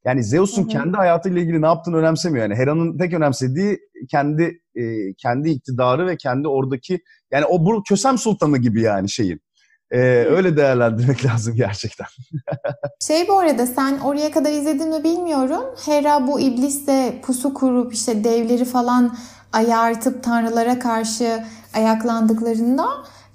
yani 0.04 0.24
Zeus'un 0.24 0.64
kendi 0.64 0.96
hayatıyla 0.96 1.40
ilgili 1.40 1.62
ne 1.62 1.66
yaptığını 1.66 1.96
önemsemiyor. 1.96 2.44
Yani 2.44 2.58
Hera'nın 2.58 2.98
tek 2.98 3.12
önemsediği 3.12 3.78
kendi 4.10 4.60
e, 4.74 5.14
kendi 5.14 5.50
iktidarı 5.50 6.06
ve 6.06 6.16
kendi 6.16 6.48
oradaki 6.48 7.00
yani 7.32 7.44
o 7.44 7.64
bu 7.64 7.82
Kösem 7.88 8.18
Sultanı 8.18 8.58
gibi 8.58 8.82
yani 8.82 9.08
şeyin. 9.08 9.40
Ee, 9.90 9.98
öyle 10.30 10.56
değerlendirmek 10.56 11.24
lazım 11.26 11.54
gerçekten. 11.54 12.06
şey 13.00 13.28
bu 13.28 13.38
arada 13.38 13.66
sen 13.66 13.98
oraya 13.98 14.30
kadar 14.30 14.52
izledin 14.52 14.88
mi 14.88 15.04
bilmiyorum. 15.04 15.64
Hera 15.86 16.26
bu 16.26 16.40
iblisle 16.40 17.20
pusu 17.22 17.54
kurup 17.54 17.94
işte 17.94 18.24
devleri 18.24 18.64
falan 18.64 19.16
ayartıp 19.52 20.22
tanrılara 20.22 20.78
karşı 20.78 21.44
ayaklandıklarında 21.74 22.86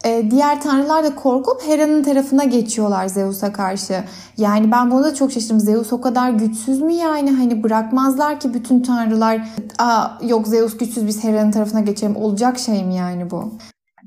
e, 0.05 0.31
diğer 0.31 0.61
tanrılar 0.61 1.03
da 1.03 1.15
korkup 1.15 1.67
Hera'nın 1.67 2.03
tarafına 2.03 2.43
geçiyorlar 2.43 3.07
Zeus'a 3.07 3.53
karşı. 3.53 4.03
Yani 4.37 4.71
ben 4.71 4.91
buna 4.91 5.03
da 5.03 5.15
çok 5.15 5.31
şaşırdım. 5.31 5.59
Zeus 5.59 5.93
o 5.93 6.01
kadar 6.01 6.29
güçsüz 6.29 6.81
mü 6.81 6.93
yani? 6.93 7.31
Hani 7.31 7.63
bırakmazlar 7.63 8.39
ki 8.39 8.53
bütün 8.53 8.83
tanrılar 8.83 9.47
Aa, 9.79 10.07
yok 10.27 10.47
Zeus 10.47 10.77
güçsüz 10.77 11.07
biz 11.07 11.23
Hera'nın 11.23 11.51
tarafına 11.51 11.79
geçelim. 11.79 12.15
Olacak 12.15 12.59
şey 12.59 12.83
mi 12.83 12.95
yani 12.95 13.31
bu? 13.31 13.53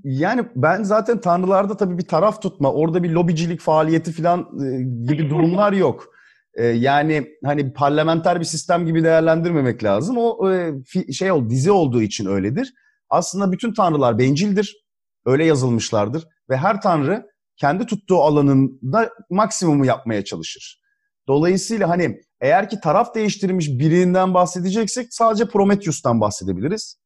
Yani 0.08 0.46
ben 0.56 0.82
zaten 0.82 1.20
tanrılarda 1.20 1.76
tabii 1.76 1.98
bir 1.98 2.06
taraf 2.06 2.42
tutma, 2.42 2.72
orada 2.72 3.02
bir 3.02 3.10
lobicilik 3.10 3.60
faaliyeti 3.60 4.12
falan 4.12 4.40
e, 4.40 4.82
gibi 4.82 5.30
durumlar 5.30 5.72
yok. 5.72 6.08
E, 6.54 6.66
yani 6.66 7.28
hani 7.44 7.72
parlamenter 7.72 8.40
bir 8.40 8.44
sistem 8.44 8.86
gibi 8.86 9.04
değerlendirmemek 9.04 9.84
lazım. 9.84 10.16
O 10.18 10.52
e, 10.52 10.72
şey 11.12 11.32
ol 11.32 11.48
dizi 11.48 11.70
olduğu 11.70 12.02
için 12.02 12.26
öyledir. 12.26 12.74
Aslında 13.10 13.52
bütün 13.52 13.74
tanrılar 13.74 14.18
bencildir. 14.18 14.76
Öyle 15.24 15.44
yazılmışlardır 15.44 16.24
ve 16.50 16.56
her 16.56 16.80
tanrı 16.80 17.26
kendi 17.56 17.86
tuttuğu 17.86 18.20
alanında 18.20 19.10
maksimumu 19.30 19.86
yapmaya 19.86 20.24
çalışır. 20.24 20.80
Dolayısıyla 21.28 21.88
hani 21.88 22.20
eğer 22.40 22.68
ki 22.68 22.80
taraf 22.82 23.14
değiştirmiş 23.14 23.68
birinden 23.68 24.34
bahsedeceksek 24.34 25.06
sadece 25.10 25.48
Prometheus'tan 25.48 26.20
bahsedebiliriz. 26.20 26.96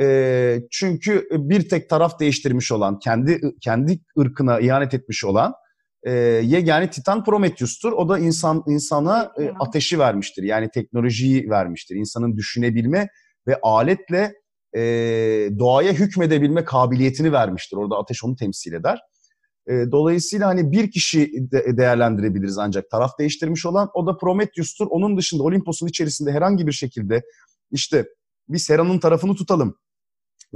E, 0.00 0.58
çünkü 0.70 1.28
bir 1.30 1.68
tek 1.68 1.90
taraf 1.90 2.20
değiştirmiş 2.20 2.72
olan, 2.72 2.98
kendi 2.98 3.40
kendi 3.60 4.00
ırkına 4.18 4.60
ihanet 4.60 4.94
etmiş 4.94 5.24
olan 5.24 5.54
e, 6.06 6.12
yegane 6.44 6.90
Titan 6.90 7.24
Prometheus'tur. 7.24 7.92
O 7.92 8.08
da 8.08 8.18
insan 8.18 8.64
insana 8.66 9.32
e, 9.40 9.50
ateşi 9.60 9.98
vermiştir. 9.98 10.42
Yani 10.42 10.68
teknolojiyi 10.74 11.50
vermiştir. 11.50 11.96
İnsanın 11.96 12.36
düşünebilme 12.36 13.08
ve 13.46 13.58
aletle 13.62 14.32
e, 14.76 14.80
doğaya 15.58 15.92
hükmedebilme 15.92 16.64
kabiliyetini 16.64 17.32
vermiştir. 17.32 17.76
Orada 17.76 17.96
ateş 17.96 18.24
onu 18.24 18.36
temsil 18.36 18.72
eder. 18.72 18.98
E, 19.68 19.72
dolayısıyla 19.92 20.48
hani 20.48 20.72
bir 20.72 20.90
kişi 20.90 21.32
de 21.52 21.76
değerlendirebiliriz 21.76 22.58
ancak 22.58 22.90
taraf 22.90 23.18
değiştirmiş 23.18 23.66
olan 23.66 23.90
o 23.94 24.06
da 24.06 24.16
Prometheus'tur. 24.16 24.86
Onun 24.90 25.16
dışında 25.16 25.42
Olimpos'un 25.42 25.86
içerisinde 25.86 26.32
herhangi 26.32 26.66
bir 26.66 26.72
şekilde 26.72 27.22
işte 27.70 28.06
biz 28.48 28.70
Hera'nın 28.70 28.98
tarafını 28.98 29.34
tutalım. 29.34 29.78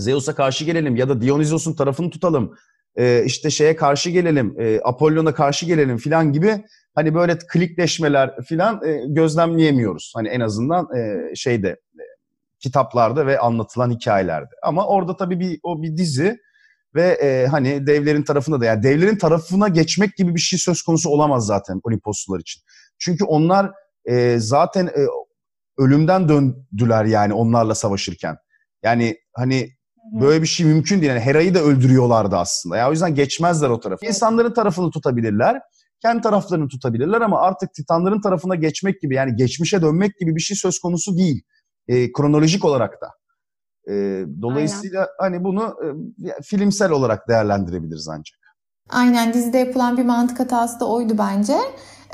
Zeus'a 0.00 0.34
karşı 0.34 0.64
gelelim 0.64 0.96
ya 0.96 1.08
da 1.08 1.20
Dionysos'un 1.20 1.74
tarafını 1.74 2.10
tutalım. 2.10 2.54
E, 2.96 3.24
işte 3.24 3.50
şeye 3.50 3.76
karşı 3.76 4.10
gelelim, 4.10 4.54
e, 4.58 4.80
Apollon'a 4.84 5.34
karşı 5.34 5.66
gelelim 5.66 5.96
filan 5.96 6.32
gibi 6.32 6.64
hani 6.94 7.14
böyle 7.14 7.38
klikleşmeler 7.38 8.42
filan 8.42 8.84
e, 8.86 9.04
gözlemleyemiyoruz. 9.08 10.12
Hani 10.16 10.28
en 10.28 10.40
azından 10.40 10.96
e, 10.96 11.34
şeyde 11.34 11.68
e, 11.68 12.04
kitaplarda 12.58 13.26
ve 13.26 13.38
anlatılan 13.38 13.90
hikayelerde. 13.90 14.54
Ama 14.62 14.86
orada 14.86 15.16
tabii 15.16 15.40
bir 15.40 15.60
o 15.62 15.82
bir 15.82 15.96
dizi 15.96 16.38
ve 16.94 17.02
e, 17.02 17.46
hani 17.46 17.86
devlerin 17.86 18.22
tarafında 18.22 18.60
da 18.60 18.64
yani 18.64 18.82
devlerin 18.82 19.16
tarafına 19.16 19.68
geçmek 19.68 20.16
gibi 20.16 20.34
bir 20.34 20.40
şey 20.40 20.58
söz 20.58 20.82
konusu 20.82 21.10
olamaz 21.10 21.46
zaten 21.46 21.80
Olimposlular 21.82 22.40
için. 22.40 22.62
Çünkü 22.98 23.24
onlar 23.24 23.70
e, 24.04 24.38
zaten 24.38 24.86
e, 24.86 25.06
ölümden 25.78 26.28
döndüler 26.28 27.04
yani 27.04 27.34
onlarla 27.34 27.74
savaşırken. 27.74 28.36
Yani 28.82 29.16
hani 29.32 29.70
böyle 30.12 30.42
bir 30.42 30.46
şey 30.46 30.66
mümkün 30.66 31.00
değil. 31.00 31.10
Yani 31.10 31.20
Hera'yı 31.20 31.54
da 31.54 31.58
öldürüyorlardı 31.58 32.36
aslında. 32.36 32.76
Ya 32.76 32.88
o 32.88 32.92
yüzden 32.92 33.14
geçmezler 33.14 33.70
o 33.70 33.80
tarafa. 33.80 34.06
İnsanların 34.06 34.54
tarafını 34.54 34.90
tutabilirler. 34.90 35.60
Kendi 36.02 36.22
taraflarını 36.22 36.68
tutabilirler 36.68 37.20
ama 37.20 37.40
artık 37.40 37.74
Titanların 37.74 38.20
tarafına 38.20 38.54
geçmek 38.54 39.00
gibi 39.00 39.14
yani 39.14 39.36
geçmişe 39.36 39.82
dönmek 39.82 40.18
gibi 40.18 40.36
bir 40.36 40.40
şey 40.40 40.56
söz 40.56 40.78
konusu 40.78 41.16
değil. 41.16 41.42
E, 41.88 42.12
kronolojik 42.12 42.64
olarak 42.64 42.92
da. 43.00 43.08
E, 43.92 44.24
dolayısıyla 44.42 45.08
Aynen. 45.18 45.34
hani 45.34 45.44
bunu 45.44 45.76
e, 45.84 46.42
filmsel 46.42 46.90
olarak 46.90 47.28
değerlendirebiliriz 47.28 48.08
ancak. 48.08 48.40
Aynen 48.90 49.34
dizide 49.34 49.58
yapılan 49.58 49.96
bir 49.96 50.04
mantık 50.04 50.40
hatası 50.40 50.80
da 50.80 50.88
oydu 50.88 51.14
bence. 51.18 51.56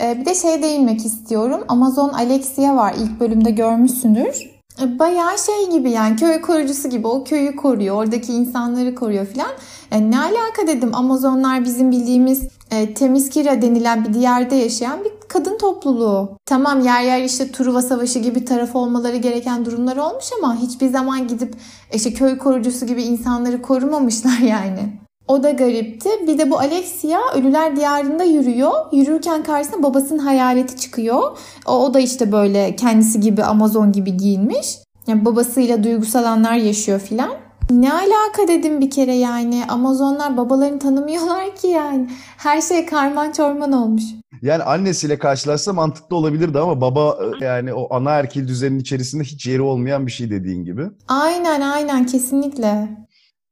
Ee, 0.01 0.19
bir 0.21 0.27
de 0.27 0.35
şey 0.35 0.63
değinmek 0.63 1.07
istiyorum. 1.07 1.65
Amazon 1.69 2.09
Alexia 2.09 2.77
var. 2.77 2.95
İlk 2.99 3.21
bölümde 3.21 3.51
görmüşsündür. 3.51 4.56
E, 4.81 4.99
bayağı 4.99 5.39
şey 5.39 5.71
gibi 5.71 5.91
yani 5.91 6.17
köy 6.17 6.41
korucusu 6.41 6.91
gibi 6.91 7.07
o 7.07 7.25
köyü 7.25 7.57
koruyor. 7.57 7.97
Oradaki 7.97 8.33
insanları 8.33 8.95
koruyor 8.95 9.27
filan. 9.27 9.51
Yani 9.91 10.07
e, 10.07 10.11
ne 10.11 10.21
alaka 10.21 10.67
dedim 10.67 10.95
Amazonlar 10.95 11.65
bizim 11.65 11.91
bildiğimiz 11.91 12.49
e, 12.71 12.95
Temiskira 12.95 13.63
denilen 13.63 14.05
bir 14.05 14.15
diyarda 14.15 14.55
yaşayan 14.55 15.05
bir 15.05 15.13
kadın 15.29 15.59
topluluğu. 15.59 16.39
Tamam 16.47 16.81
yer 16.81 17.03
yer 17.03 17.23
işte 17.23 17.53
Truva 17.53 17.83
Savaşı 17.83 18.19
gibi 18.19 18.45
taraf 18.45 18.77
olmaları 18.77 19.17
gereken 19.17 19.65
durumlar 19.65 19.97
olmuş 19.97 20.25
ama 20.39 20.57
hiçbir 20.57 20.89
zaman 20.89 21.29
gidip 21.29 21.55
işte 21.95 22.13
köy 22.13 22.39
korucusu 22.39 22.87
gibi 22.87 23.03
insanları 23.03 23.63
korumamışlar 23.63 24.39
yani. 24.43 25.06
O 25.29 25.43
da 25.43 25.51
garipti. 25.51 26.09
Bir 26.27 26.39
de 26.39 26.51
bu 26.51 26.59
Alexia 26.59 27.19
ölüler 27.35 27.77
diyarında 27.77 28.25
yürüyor. 28.25 28.73
Yürürken 28.93 29.43
karşısına 29.43 29.83
babasının 29.83 30.19
hayaleti 30.19 30.77
çıkıyor. 30.77 31.39
O, 31.67 31.73
o 31.73 31.95
da 31.95 32.01
işte 32.01 32.33
böyle 32.33 32.77
kendisi 32.77 33.21
gibi 33.21 33.45
Amazon 33.45 33.93
gibi 33.93 34.17
giyinmiş. 34.17 34.79
Yani 35.07 35.25
babasıyla 35.25 35.85
duygusal 35.85 36.25
anlar 36.25 36.55
yaşıyor 36.55 37.01
filan. 37.01 37.31
Ne 37.71 37.93
alaka 37.93 38.49
dedim 38.49 38.81
bir 38.81 38.91
kere 38.91 39.15
yani. 39.15 39.65
Amazonlar 39.69 40.37
babalarını 40.37 40.79
tanımıyorlar 40.79 41.57
ki 41.57 41.67
yani. 41.67 42.09
Her 42.37 42.61
şey 42.61 42.87
karman 42.87 43.33
çorman 43.33 43.73
olmuş. 43.73 44.03
Yani 44.43 44.63
annesiyle 44.63 45.19
karşılaşsa 45.19 45.73
mantıklı 45.73 46.17
olabilirdi 46.17 46.59
ama 46.59 46.81
baba 46.81 47.19
e, 47.41 47.45
yani 47.45 47.75
o 47.75 47.95
ana 47.95 48.11
erkil 48.11 48.49
düzenin 48.49 48.79
içerisinde 48.79 49.25
hiç 49.25 49.47
yeri 49.47 49.63
olmayan 49.63 50.07
bir 50.07 50.13
şey 50.13 50.31
dediğin 50.31 50.65
gibi. 50.65 50.83
Aynen 51.09 51.61
aynen 51.61 52.07
kesinlikle. 52.07 52.89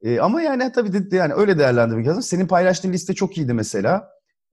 E, 0.04 0.20
ama 0.20 0.42
yani 0.42 0.72
tabii 0.72 1.10
de, 1.10 1.16
yani 1.16 1.34
öyle 1.34 1.58
değerlendirmek 1.58 2.06
lazım. 2.06 2.22
Senin 2.22 2.46
paylaştığın 2.46 2.92
liste 2.92 3.14
çok 3.14 3.38
iyiydi 3.38 3.52
mesela. 3.52 4.08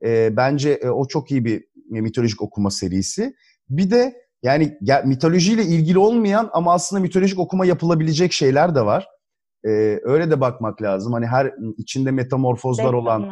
E, 0.05 0.38
bence 0.38 0.70
e, 0.72 0.89
o 0.89 1.08
çok 1.08 1.31
iyi 1.31 1.46
bir 1.46 1.63
mitolojik 1.89 2.41
okuma 2.41 2.72
serisi. 2.72 3.36
Bir 3.70 3.91
de 3.91 4.13
yani 4.43 4.77
ya, 4.81 5.03
mitolojiyle 5.05 5.63
ilgili 5.63 6.00
olmayan 6.00 6.50
ama 6.53 6.74
aslında 6.74 7.01
mitolojik 7.01 7.39
okuma 7.39 7.65
yapılabilecek 7.65 8.31
şeyler 8.31 8.75
de 8.75 8.86
var. 8.86 9.08
E, 9.65 9.70
öyle 10.03 10.31
de 10.31 10.41
bakmak 10.41 10.81
lazım. 10.81 11.13
Hani 11.13 11.27
her 11.27 11.53
içinde 11.77 12.12
metamorfozlar 12.12 12.93
olan 12.93 13.29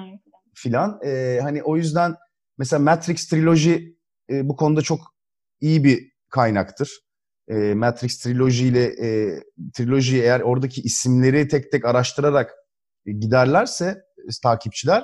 filan. 0.53 0.99
E, 1.05 1.39
hani 1.41 1.63
o 1.63 1.77
yüzden 1.77 2.15
mesela 2.57 2.79
Matrix 2.79 3.27
triloji 3.27 3.97
e, 4.29 4.49
bu 4.49 4.55
konuda 4.55 4.81
çok 4.81 4.99
iyi 5.61 5.83
bir 5.83 6.11
kaynaktır 6.29 7.08
e, 7.49 7.73
Matrix 7.73 8.17
triloji 8.19 8.67
ile 8.67 8.83
e, 8.83 9.39
trilojiyi 9.73 10.21
eğer 10.21 10.39
oradaki 10.39 10.81
isimleri 10.81 11.47
tek 11.47 11.71
tek 11.71 11.85
araştırarak 11.85 12.51
e, 13.05 13.11
giderlerse 13.11 13.85
e, 14.17 14.29
takipçiler 14.43 15.03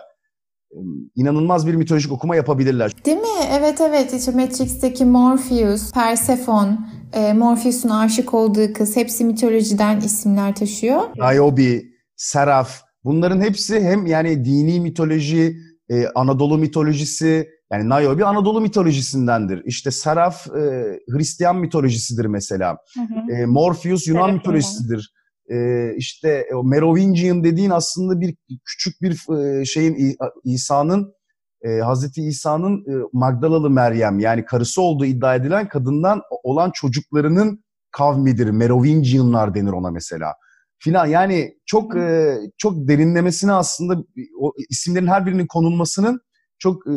e, 0.72 0.80
inanılmaz 1.16 1.68
bir 1.68 1.75
mitolojik 1.75 2.12
okuma 2.12 2.36
yapabilirler. 2.36 2.92
Değil 3.06 3.18
mi? 3.18 3.28
Evet 3.60 3.82
evet. 3.82 4.14
İşte 4.14 4.32
Matrix'teki 4.32 5.06
Morpheus, 5.06 5.92
Persephone, 5.92 6.78
e, 7.14 7.34
Morpheus'un 7.34 7.90
aşık 7.90 8.34
olduğu 8.34 8.74
kız 8.74 8.96
hepsi 8.96 9.25
mitolojiden 9.25 10.00
isimler 10.00 10.56
taşıyor. 10.56 11.02
Niobe, 11.18 11.82
Seraph 12.16 12.70
bunların 13.04 13.42
hepsi 13.42 13.80
hem 13.80 14.06
yani 14.06 14.46
dini 14.46 14.80
mitoloji, 14.80 15.58
e, 15.90 16.08
Anadolu 16.08 16.58
mitolojisi, 16.58 17.48
yani 17.72 17.90
Niobe 17.90 18.26
Anadolu 18.26 18.62
mitolojisindendir. 18.62 19.62
İşte 19.66 19.92
Seraf 19.92 20.48
e, 20.48 21.00
Hristiyan 21.10 21.58
mitolojisidir 21.58 22.26
mesela. 22.26 22.78
Hı 22.94 23.02
hı. 23.02 23.36
E, 23.36 23.46
Morpheus 23.46 24.08
Yunan 24.08 24.30
evet, 24.30 24.38
mitolojisidir. 24.38 25.14
E, 25.52 25.90
işte 25.98 26.46
o 26.56 26.64
Merovingian 26.64 27.44
dediğin 27.44 27.70
aslında 27.70 28.20
bir 28.20 28.36
küçük 28.66 29.02
bir 29.02 29.38
e, 29.40 29.66
şeyin 29.66 30.18
İsa'nın 30.44 31.14
e, 31.62 31.80
Hazreti 31.80 32.22
İsa'nın 32.22 32.78
e, 32.78 32.94
Magdalalı 33.14 33.70
Meryem 33.70 34.20
yani 34.20 34.46
karısı 34.46 34.82
olduğu 34.82 35.06
iddia 35.06 35.36
edilen 35.36 35.68
kadından 35.68 36.22
olan 36.44 36.72
çocuklarının 36.74 37.64
kavmidir, 37.92 38.50
Merovingianlar 38.50 39.56
denir 39.56 39.72
ona 39.72 39.92
mesela 39.92 40.34
filan. 40.78 41.06
Yani 41.06 41.58
çok 41.66 41.98
e, 41.98 42.38
çok 42.58 42.88
derinlemesine 42.88 43.52
aslında 43.54 44.04
o 44.40 44.54
isimlerin 44.70 45.08
her 45.08 45.26
birinin 45.26 45.48
konulmasının 45.48 46.20
çok 46.60 46.88
e, 46.88 46.96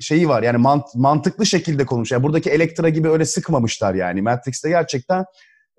şeyi 0.00 0.28
var. 0.28 0.42
Yani 0.42 0.58
mant, 0.58 0.84
mantıklı 0.94 1.46
şekilde 1.46 1.86
konulmuş. 1.86 2.12
Yani 2.12 2.22
buradaki 2.22 2.50
Elektra 2.50 2.88
gibi 2.88 3.08
öyle 3.08 3.24
sıkmamışlar 3.24 3.94
yani. 3.94 4.22
Matrix'te 4.22 4.68
gerçekten 4.68 5.24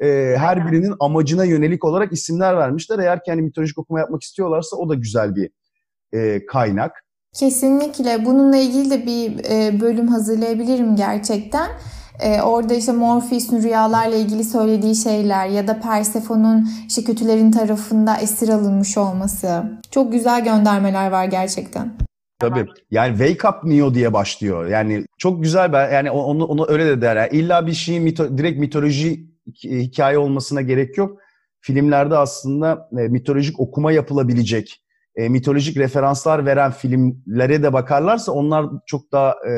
e, 0.03 0.36
her 0.38 0.72
birinin 0.72 0.95
amacına 1.00 1.45
yönelik 1.45 1.86
olarak 1.86 2.13
isimler 2.13 2.57
vermişler. 2.57 3.00
Eğer 3.00 3.24
kendi 3.24 3.29
hani 3.29 3.41
mitolojik 3.41 3.77
okuma 3.77 4.00
yapmak 4.00 4.24
istiyorlarsa 4.24 4.77
o 4.77 4.89
da 4.89 4.95
güzel 4.95 5.36
bir 5.36 5.50
e, 6.13 6.45
kaynak. 6.45 7.05
Kesinlikle. 7.36 8.25
Bununla 8.25 8.57
ilgili 8.57 8.91
de 8.91 9.05
bir 9.05 9.45
e, 9.51 9.81
bölüm 9.81 10.07
hazırlayabilirim 10.07 10.95
gerçekten. 10.95 11.69
E, 12.19 12.41
orada 12.41 12.74
işte 12.74 12.91
Morpheus'un 12.91 13.63
rüyalarla 13.63 14.15
ilgili 14.15 14.43
söylediği 14.43 14.95
şeyler 14.95 15.48
ya 15.48 15.67
da 15.67 15.79
Persephone'un 15.79 16.69
işte 16.88 17.03
kötülerin 17.03 17.51
tarafında 17.51 18.17
esir 18.17 18.50
alınmış 18.50 18.98
olması. 18.98 19.63
Çok 19.91 20.12
güzel 20.12 20.43
göndermeler 20.43 21.12
var 21.12 21.25
gerçekten. 21.25 21.93
Tabii. 22.39 22.65
Yani 22.92 23.18
Wake 23.18 23.48
Up 23.48 23.63
Neo 23.63 23.94
diye 23.94 24.13
başlıyor. 24.13 24.68
Yani 24.68 25.06
çok 25.18 25.44
güzel 25.44 25.74
ben 25.74 25.92
yani 25.92 26.12
onu 26.12 26.46
onu 26.46 26.65
öyle 26.70 26.86
de 26.86 27.01
der. 27.01 27.15
Yani 27.15 27.30
illa 27.32 27.68
bir 27.68 27.74
şeyin 27.74 28.04
mito, 28.04 28.38
direkt 28.38 28.60
mitoloji 28.60 29.25
hikaye 29.63 30.18
olmasına 30.18 30.62
gerek 30.62 30.98
yok. 30.98 31.20
Filmlerde 31.62 32.18
aslında 32.18 32.89
e, 33.00 33.08
mitolojik 33.08 33.60
okuma 33.60 33.92
yapılabilecek, 33.92 34.84
e, 35.15 35.30
mitolojik 35.30 35.77
referanslar 35.77 36.46
veren 36.46 36.72
filmlere 36.72 37.63
de 37.63 37.74
bakarlarsa 37.74 38.32
onlar 38.32 38.65
çok 38.86 39.12
daha 39.12 39.32
e, 39.32 39.54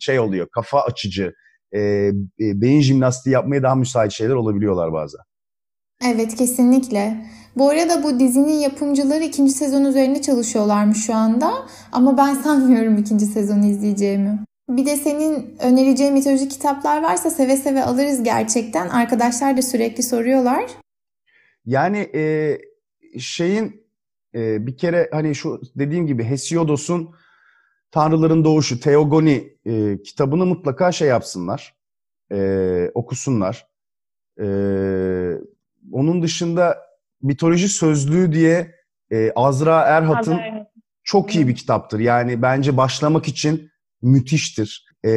şey 0.00 0.20
oluyor, 0.20 0.48
kafa 0.48 0.80
açıcı, 0.80 1.32
e, 1.74 2.10
beyin 2.38 2.80
jimnastiği 2.80 3.32
yapmaya 3.32 3.62
daha 3.62 3.74
müsait 3.74 4.12
şeyler 4.12 4.34
olabiliyorlar 4.34 4.92
bazen. 4.92 5.20
Evet 6.04 6.34
kesinlikle. 6.34 7.24
Bu 7.56 7.68
arada 7.68 8.02
bu 8.02 8.20
dizinin 8.20 8.58
yapımcıları 8.58 9.24
ikinci 9.24 9.52
sezon 9.52 9.84
üzerinde 9.84 10.22
çalışıyorlarmış 10.22 11.06
şu 11.06 11.14
anda. 11.14 11.52
Ama 11.92 12.16
ben 12.16 12.34
sanmıyorum 12.34 12.98
ikinci 12.98 13.26
sezonu 13.26 13.66
izleyeceğimi. 13.66 14.38
Bir 14.68 14.86
de 14.86 14.96
senin 14.96 15.56
önereceğin 15.60 16.12
mitolojik 16.12 16.50
kitaplar 16.50 17.02
varsa 17.02 17.30
seve 17.30 17.56
seve 17.56 17.84
alırız 17.84 18.22
gerçekten. 18.22 18.88
Arkadaşlar 18.88 19.56
da 19.56 19.62
sürekli 19.62 20.02
soruyorlar. 20.02 20.64
Yani 21.66 21.98
e, 21.98 22.58
şeyin 23.18 23.86
e, 24.34 24.66
bir 24.66 24.76
kere 24.76 25.08
hani 25.12 25.34
şu 25.34 25.60
dediğim 25.74 26.06
gibi 26.06 26.24
Hesiodos'un 26.24 27.14
Tanrıların 27.90 28.44
Doğuşu, 28.44 28.80
Teogoni 28.80 29.56
e, 29.64 30.02
kitabını 30.02 30.46
mutlaka 30.46 30.92
şey 30.92 31.08
yapsınlar, 31.08 31.76
e, 32.32 32.90
okusunlar. 32.94 33.66
E, 34.40 34.46
onun 35.92 36.22
dışında 36.22 36.89
mitoloji 37.22 37.68
sözlüğü 37.68 38.32
diye 38.32 38.74
e, 39.12 39.32
Azra 39.36 39.80
Erhat'ın 39.80 40.40
çok 41.04 41.34
iyi 41.34 41.48
bir 41.48 41.54
kitaptır. 41.54 42.00
Yani 42.00 42.42
bence 42.42 42.76
başlamak 42.76 43.28
için 43.28 43.70
müthiştir. 44.02 44.86
E, 45.04 45.10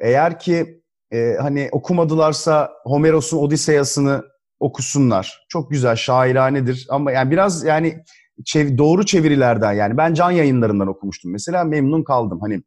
eğer 0.00 0.38
ki 0.38 0.82
e, 1.12 1.34
hani 1.40 1.68
okumadılarsa 1.72 2.70
Homeros'un 2.84 3.38
Odiseyasını 3.38 4.24
okusunlar. 4.60 5.46
Çok 5.48 5.70
güzel, 5.70 5.96
şairanedir. 5.96 6.86
Ama 6.90 7.12
yani 7.12 7.30
biraz 7.30 7.64
yani 7.64 8.04
çev- 8.44 8.78
doğru 8.78 9.06
çevirilerden 9.06 9.72
yani 9.72 9.96
ben 9.96 10.14
can 10.14 10.30
yayınlarından 10.30 10.88
okumuştum 10.88 11.32
mesela 11.32 11.64
memnun 11.64 12.04
kaldım. 12.04 12.40
Hani 12.40 12.62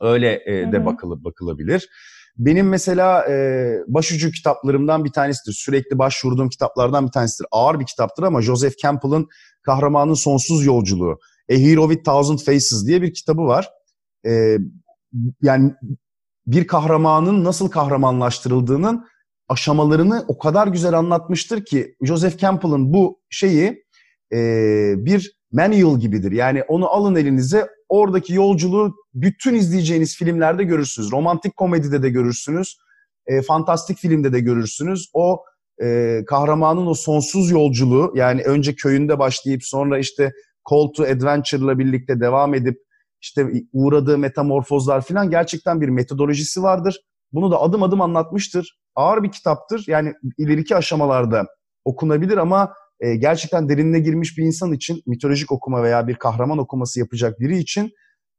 öyle 0.00 0.42
e, 0.46 0.72
de 0.72 0.86
bakılıp 0.86 1.24
bakılabilir. 1.24 1.88
Benim 2.38 2.68
mesela 2.68 3.28
e, 3.28 3.78
başucu 3.86 4.30
kitaplarımdan 4.30 5.04
bir 5.04 5.12
tanesidir. 5.12 5.52
Sürekli 5.52 5.98
başvurduğum 5.98 6.48
kitaplardan 6.48 7.06
bir 7.06 7.12
tanesidir. 7.12 7.46
Ağır 7.50 7.80
bir 7.80 7.86
kitaptır 7.86 8.22
ama 8.22 8.42
Joseph 8.42 8.76
Campbell'ın 8.82 9.28
Kahramanın 9.62 10.14
Sonsuz 10.14 10.66
Yolculuğu, 10.66 11.18
A 11.52 11.54
Hero 11.54 11.88
with 11.90 12.04
Thousand 12.04 12.38
Faces 12.38 12.86
diye 12.86 13.02
bir 13.02 13.14
kitabı 13.14 13.42
var. 13.42 13.68
E, 14.26 14.58
yani 15.42 15.72
bir 16.46 16.66
kahramanın 16.66 17.44
nasıl 17.44 17.70
kahramanlaştırıldığının 17.70 19.06
aşamalarını 19.48 20.24
o 20.28 20.38
kadar 20.38 20.66
güzel 20.66 20.98
anlatmıştır 20.98 21.64
ki 21.64 21.96
Joseph 22.02 22.38
Campbell'ın 22.38 22.92
bu 22.92 23.20
şeyi 23.30 23.84
e, 24.32 24.38
bir 24.96 25.38
manual 25.52 26.00
gibidir. 26.00 26.32
Yani 26.32 26.62
onu 26.62 26.88
alın 26.88 27.16
elinize 27.16 27.68
oradaki 27.88 28.34
yolculuğu 28.34 28.94
bütün 29.14 29.54
izleyeceğiniz 29.54 30.16
filmlerde 30.16 30.64
görürsünüz. 30.64 31.12
Romantik 31.12 31.56
komedide 31.56 32.02
de 32.02 32.10
görürsünüz. 32.10 32.78
E, 33.26 33.42
fantastik 33.42 33.98
filmde 33.98 34.32
de 34.32 34.40
görürsünüz. 34.40 35.10
O 35.12 35.44
e, 35.82 36.18
kahramanın 36.26 36.86
o 36.86 36.94
sonsuz 36.94 37.50
yolculuğu 37.50 38.12
yani 38.14 38.42
önce 38.42 38.74
köyünde 38.74 39.18
başlayıp 39.18 39.64
sonra 39.64 39.98
işte 39.98 40.32
Call 40.70 40.88
to 40.96 41.02
Adventure'la 41.02 41.78
birlikte 41.78 42.20
devam 42.20 42.54
edip 42.54 42.78
işte 43.20 43.46
uğradığı 43.72 44.18
metamorfozlar 44.18 45.00
falan 45.00 45.30
gerçekten 45.30 45.80
bir 45.80 45.88
metodolojisi 45.88 46.62
vardır. 46.62 47.00
Bunu 47.32 47.50
da 47.50 47.60
adım 47.60 47.82
adım 47.82 48.00
anlatmıştır. 48.00 48.78
Ağır 48.94 49.22
bir 49.22 49.32
kitaptır. 49.32 49.84
Yani 49.86 50.12
ileriki 50.38 50.76
aşamalarda 50.76 51.46
okunabilir 51.84 52.36
ama 52.36 52.72
e, 53.00 53.16
gerçekten 53.16 53.68
derinine 53.68 54.00
girmiş 54.00 54.38
bir 54.38 54.44
insan 54.44 54.72
için 54.72 55.02
mitolojik 55.06 55.52
okuma 55.52 55.82
veya 55.82 56.08
bir 56.08 56.14
kahraman 56.14 56.58
okuması 56.58 57.00
yapacak 57.00 57.40
biri 57.40 57.58
için 57.58 57.90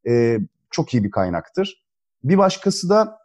e, 0.07 0.39
çok 0.71 0.93
iyi 0.93 1.03
bir 1.03 1.11
kaynaktır. 1.11 1.83
Bir 2.23 2.37
başkası 2.37 2.89
da 2.89 3.17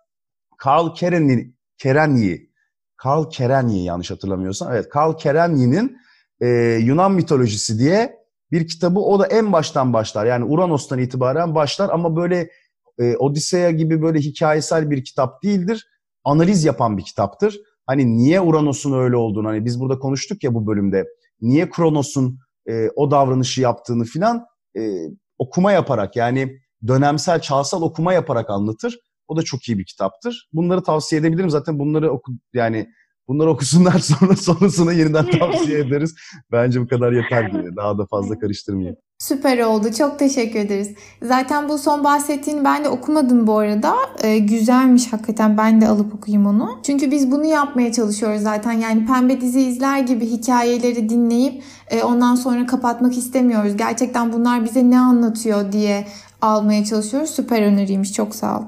Karl 0.58 0.94
Kerenyi, 0.94 1.54
Kerenyi, 1.78 2.50
Karl 2.96 3.30
Kerenyi 3.30 3.84
yanlış 3.84 4.10
hatırlamıyorsam. 4.10 4.72
Evet, 4.72 4.88
Karl 4.88 5.16
Kerenyi'nin 5.16 5.96
e, 6.40 6.48
Yunan 6.82 7.12
mitolojisi 7.12 7.78
diye 7.78 8.24
bir 8.52 8.68
kitabı. 8.68 9.00
O 9.00 9.18
da 9.18 9.26
en 9.26 9.52
baştan 9.52 9.92
başlar. 9.92 10.26
Yani 10.26 10.44
Uranos'tan 10.44 10.98
itibaren 10.98 11.54
başlar 11.54 11.90
ama 11.92 12.16
böyle 12.16 12.50
e, 12.98 13.16
Odiseya 13.16 13.70
gibi 13.70 14.02
böyle 14.02 14.18
hikayesel 14.18 14.90
bir 14.90 15.04
kitap 15.04 15.42
değildir. 15.42 15.88
Analiz 16.24 16.64
yapan 16.64 16.98
bir 16.98 17.02
kitaptır. 17.02 17.60
Hani 17.86 18.16
niye 18.16 18.40
Uranos'un 18.40 18.98
öyle 18.98 19.16
olduğunu 19.16 19.48
hani 19.48 19.64
biz 19.64 19.80
burada 19.80 19.98
konuştuk 19.98 20.44
ya 20.44 20.54
bu 20.54 20.66
bölümde 20.66 21.04
niye 21.44 21.70
Kronos'un 21.70 22.38
e, 22.68 22.88
o 22.96 23.10
davranışı 23.10 23.60
yaptığını 23.60 24.04
filan 24.04 24.44
e, 24.78 24.80
okuma 25.38 25.72
yaparak 25.72 26.16
yani 26.16 26.58
dönemsel, 26.86 27.40
çağsal 27.40 27.82
okuma 27.82 28.12
yaparak 28.12 28.50
anlatır. 28.50 28.98
O 29.28 29.36
da 29.36 29.42
çok 29.42 29.68
iyi 29.68 29.78
bir 29.78 29.84
kitaptır. 29.84 30.48
Bunları 30.52 30.82
tavsiye 30.82 31.20
edebilirim. 31.20 31.50
Zaten 31.50 31.78
bunları 31.78 32.10
oku 32.10 32.32
yani 32.52 32.88
bunları 33.28 33.50
okusunlar 33.50 33.98
sonra 33.98 34.36
sonrasını 34.36 34.92
yeniden 34.92 35.30
tavsiye 35.30 35.78
ederiz. 35.86 36.14
Bence 36.52 36.80
bu 36.80 36.88
kadar 36.88 37.12
yeter 37.12 37.52
diye. 37.52 37.76
Daha 37.76 37.98
da 37.98 38.06
fazla 38.06 38.38
karıştırmayayım. 38.38 38.96
Süper 39.18 39.58
oldu. 39.58 39.92
Çok 39.92 40.18
teşekkür 40.18 40.58
ederiz. 40.58 40.94
Zaten 41.22 41.68
bu 41.68 41.78
son 41.78 42.04
bahsettiğini 42.04 42.64
ben 42.64 42.84
de 42.84 42.88
okumadım 42.88 43.46
bu 43.46 43.58
arada. 43.58 43.94
Ee, 44.22 44.38
güzelmiş 44.38 45.12
hakikaten. 45.12 45.58
Ben 45.58 45.80
de 45.80 45.88
alıp 45.88 46.14
okuyayım 46.14 46.46
onu. 46.46 46.80
Çünkü 46.86 47.10
biz 47.10 47.30
bunu 47.30 47.44
yapmaya 47.44 47.92
çalışıyoruz 47.92 48.42
zaten. 48.42 48.72
Yani 48.72 49.06
pembe 49.06 49.40
dizi 49.40 49.60
izler 49.60 50.00
gibi 50.00 50.26
hikayeleri 50.26 51.08
dinleyip 51.08 51.62
e, 51.90 52.02
ondan 52.02 52.34
sonra 52.34 52.66
kapatmak 52.66 53.18
istemiyoruz. 53.18 53.76
Gerçekten 53.76 54.32
bunlar 54.32 54.64
bize 54.64 54.90
ne 54.90 54.98
anlatıyor 54.98 55.72
diye 55.72 56.06
almaya 56.42 56.84
çalışıyoruz. 56.84 57.30
Süper 57.30 57.62
öneriymiş. 57.62 58.12
Çok 58.12 58.34
sağ 58.34 58.58
ol. 58.58 58.64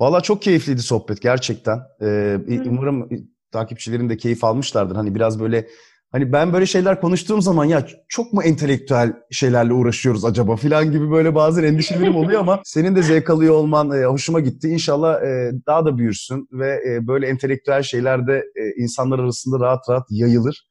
Valla 0.00 0.20
çok 0.20 0.42
keyifliydi 0.42 0.82
sohbet 0.82 1.22
gerçekten. 1.22 1.78
Ee, 2.02 2.38
umarım 2.66 3.08
takipçilerin 3.52 4.08
de 4.08 4.16
keyif 4.16 4.44
almışlardır. 4.44 4.96
Hani 4.96 5.14
biraz 5.14 5.40
böyle 5.40 5.66
Hani 6.12 6.32
ben 6.32 6.52
böyle 6.52 6.66
şeyler 6.66 7.00
konuştuğum 7.00 7.42
zaman 7.42 7.64
ya 7.64 7.86
çok 8.08 8.32
mu 8.32 8.42
entelektüel 8.42 9.12
şeylerle 9.30 9.72
uğraşıyoruz 9.72 10.24
acaba 10.24 10.56
filan 10.56 10.92
gibi 10.92 11.10
böyle 11.10 11.34
bazen 11.34 11.64
endişelerim 11.64 12.16
oluyor 12.16 12.40
ama 12.40 12.60
senin 12.64 12.96
de 12.96 13.02
zevk 13.02 13.30
alıyor 13.30 13.54
olman 13.54 13.90
e, 13.90 14.04
hoşuma 14.04 14.40
gitti. 14.40 14.68
İnşallah 14.68 15.22
e, 15.22 15.52
daha 15.66 15.84
da 15.84 15.98
büyürsün 15.98 16.48
ve 16.52 16.80
e, 16.88 17.06
böyle 17.06 17.26
entelektüel 17.26 17.82
şeyler 17.82 18.26
de 18.26 18.36
e, 18.36 18.82
insanlar 18.82 19.18
arasında 19.18 19.64
rahat 19.64 19.88
rahat 19.90 20.06
yayılır. 20.10 20.67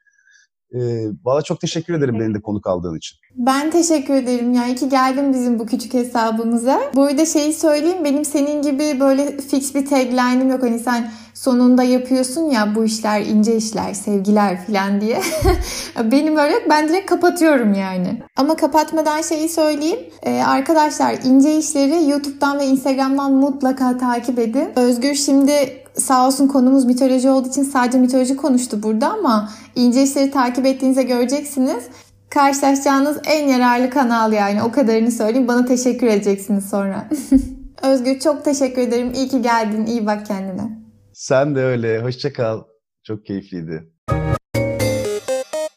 E, 0.74 0.80
Valla 1.26 1.42
çok 1.42 1.62
teşekkür 1.62 1.94
ederim 1.94 2.20
beni 2.20 2.34
de 2.36 2.42
konuk 2.42 2.68
aldığın 2.68 2.98
için. 2.98 3.18
Ben 3.36 3.72
teşekkür 3.72 4.14
ederim. 4.14 4.54
Yani 4.54 4.76
ki 4.76 4.90
geldin 4.90 5.34
bizim 5.34 5.60
bu 5.60 5.66
küçük 5.66 5.94
hesabımıza. 5.94 6.82
Bu 6.96 7.04
arada 7.04 7.26
şeyi 7.26 7.54
söyleyeyim. 7.54 8.04
Benim 8.04 8.26
senin 8.26 8.62
gibi 8.62 9.00
böyle 9.00 9.38
fix 9.38 9.76
bir 9.76 9.86
tagline'im 9.86 10.50
yok. 10.50 10.64
Hani 10.64 10.80
sen 10.80 11.12
sonunda 11.34 11.84
yapıyorsun 11.84 12.42
ya 12.42 12.76
bu 12.76 12.86
işler 12.86 13.22
ince 13.22 13.56
işler, 13.56 13.94
sevgiler 13.94 14.66
falan 14.66 15.02
diye. 15.02 15.22
Benim 16.12 16.38
öyle 16.38 16.54
yok. 16.54 16.64
Ben 16.70 16.90
direkt 16.90 17.10
kapatıyorum 17.10 17.74
yani. 17.74 18.22
Ama 18.36 18.56
kapatmadan 18.56 19.22
şeyi 19.22 19.50
söyleyeyim. 19.50 20.00
Ee, 20.24 20.42
arkadaşlar 20.42 21.16
ince 21.24 21.58
işleri 21.58 22.10
YouTube'dan 22.10 22.60
ve 22.60 22.66
Instagram'dan 22.66 23.34
mutlaka 23.34 23.98
takip 23.98 24.40
edin. 24.40 24.70
Özgür 24.76 25.16
şimdi 25.16 25.54
sağ 26.00 26.28
olsun 26.28 26.48
konumuz 26.48 26.86
mitoloji 26.86 27.30
olduğu 27.30 27.50
için 27.50 27.64
sadece 27.64 27.98
mitoloji 27.98 28.36
konuştu 28.36 28.84
burada 28.84 29.10
ama 29.14 29.50
ince 29.76 30.04
işleri 30.04 30.32
takip 30.32 30.66
ettiğinizde 30.66 31.04
göreceksiniz. 31.04 31.84
Karşılaşacağınız 32.30 33.18
en 33.26 33.48
yararlı 33.48 33.90
kanal 33.90 34.34
yani 34.34 34.64
o 34.64 34.72
kadarını 34.72 35.12
söyleyeyim. 35.12 35.48
Bana 35.48 35.66
teşekkür 35.66 36.08
edeceksiniz 36.08 36.70
sonra. 36.70 37.10
Özgür 37.84 38.20
çok 38.20 38.46
teşekkür 38.46 38.82
ederim. 38.82 39.14
İyi 39.16 39.28
ki 39.28 39.42
geldin. 39.42 39.86
İyi 39.86 40.06
bak 40.06 40.26
kendine. 40.26 40.80
Sen 41.14 41.56
de 41.56 41.64
öyle. 41.64 42.02
Hoşça 42.02 42.34
kal. 42.34 42.62
Çok 43.04 43.26
keyifliydi. 43.26 43.92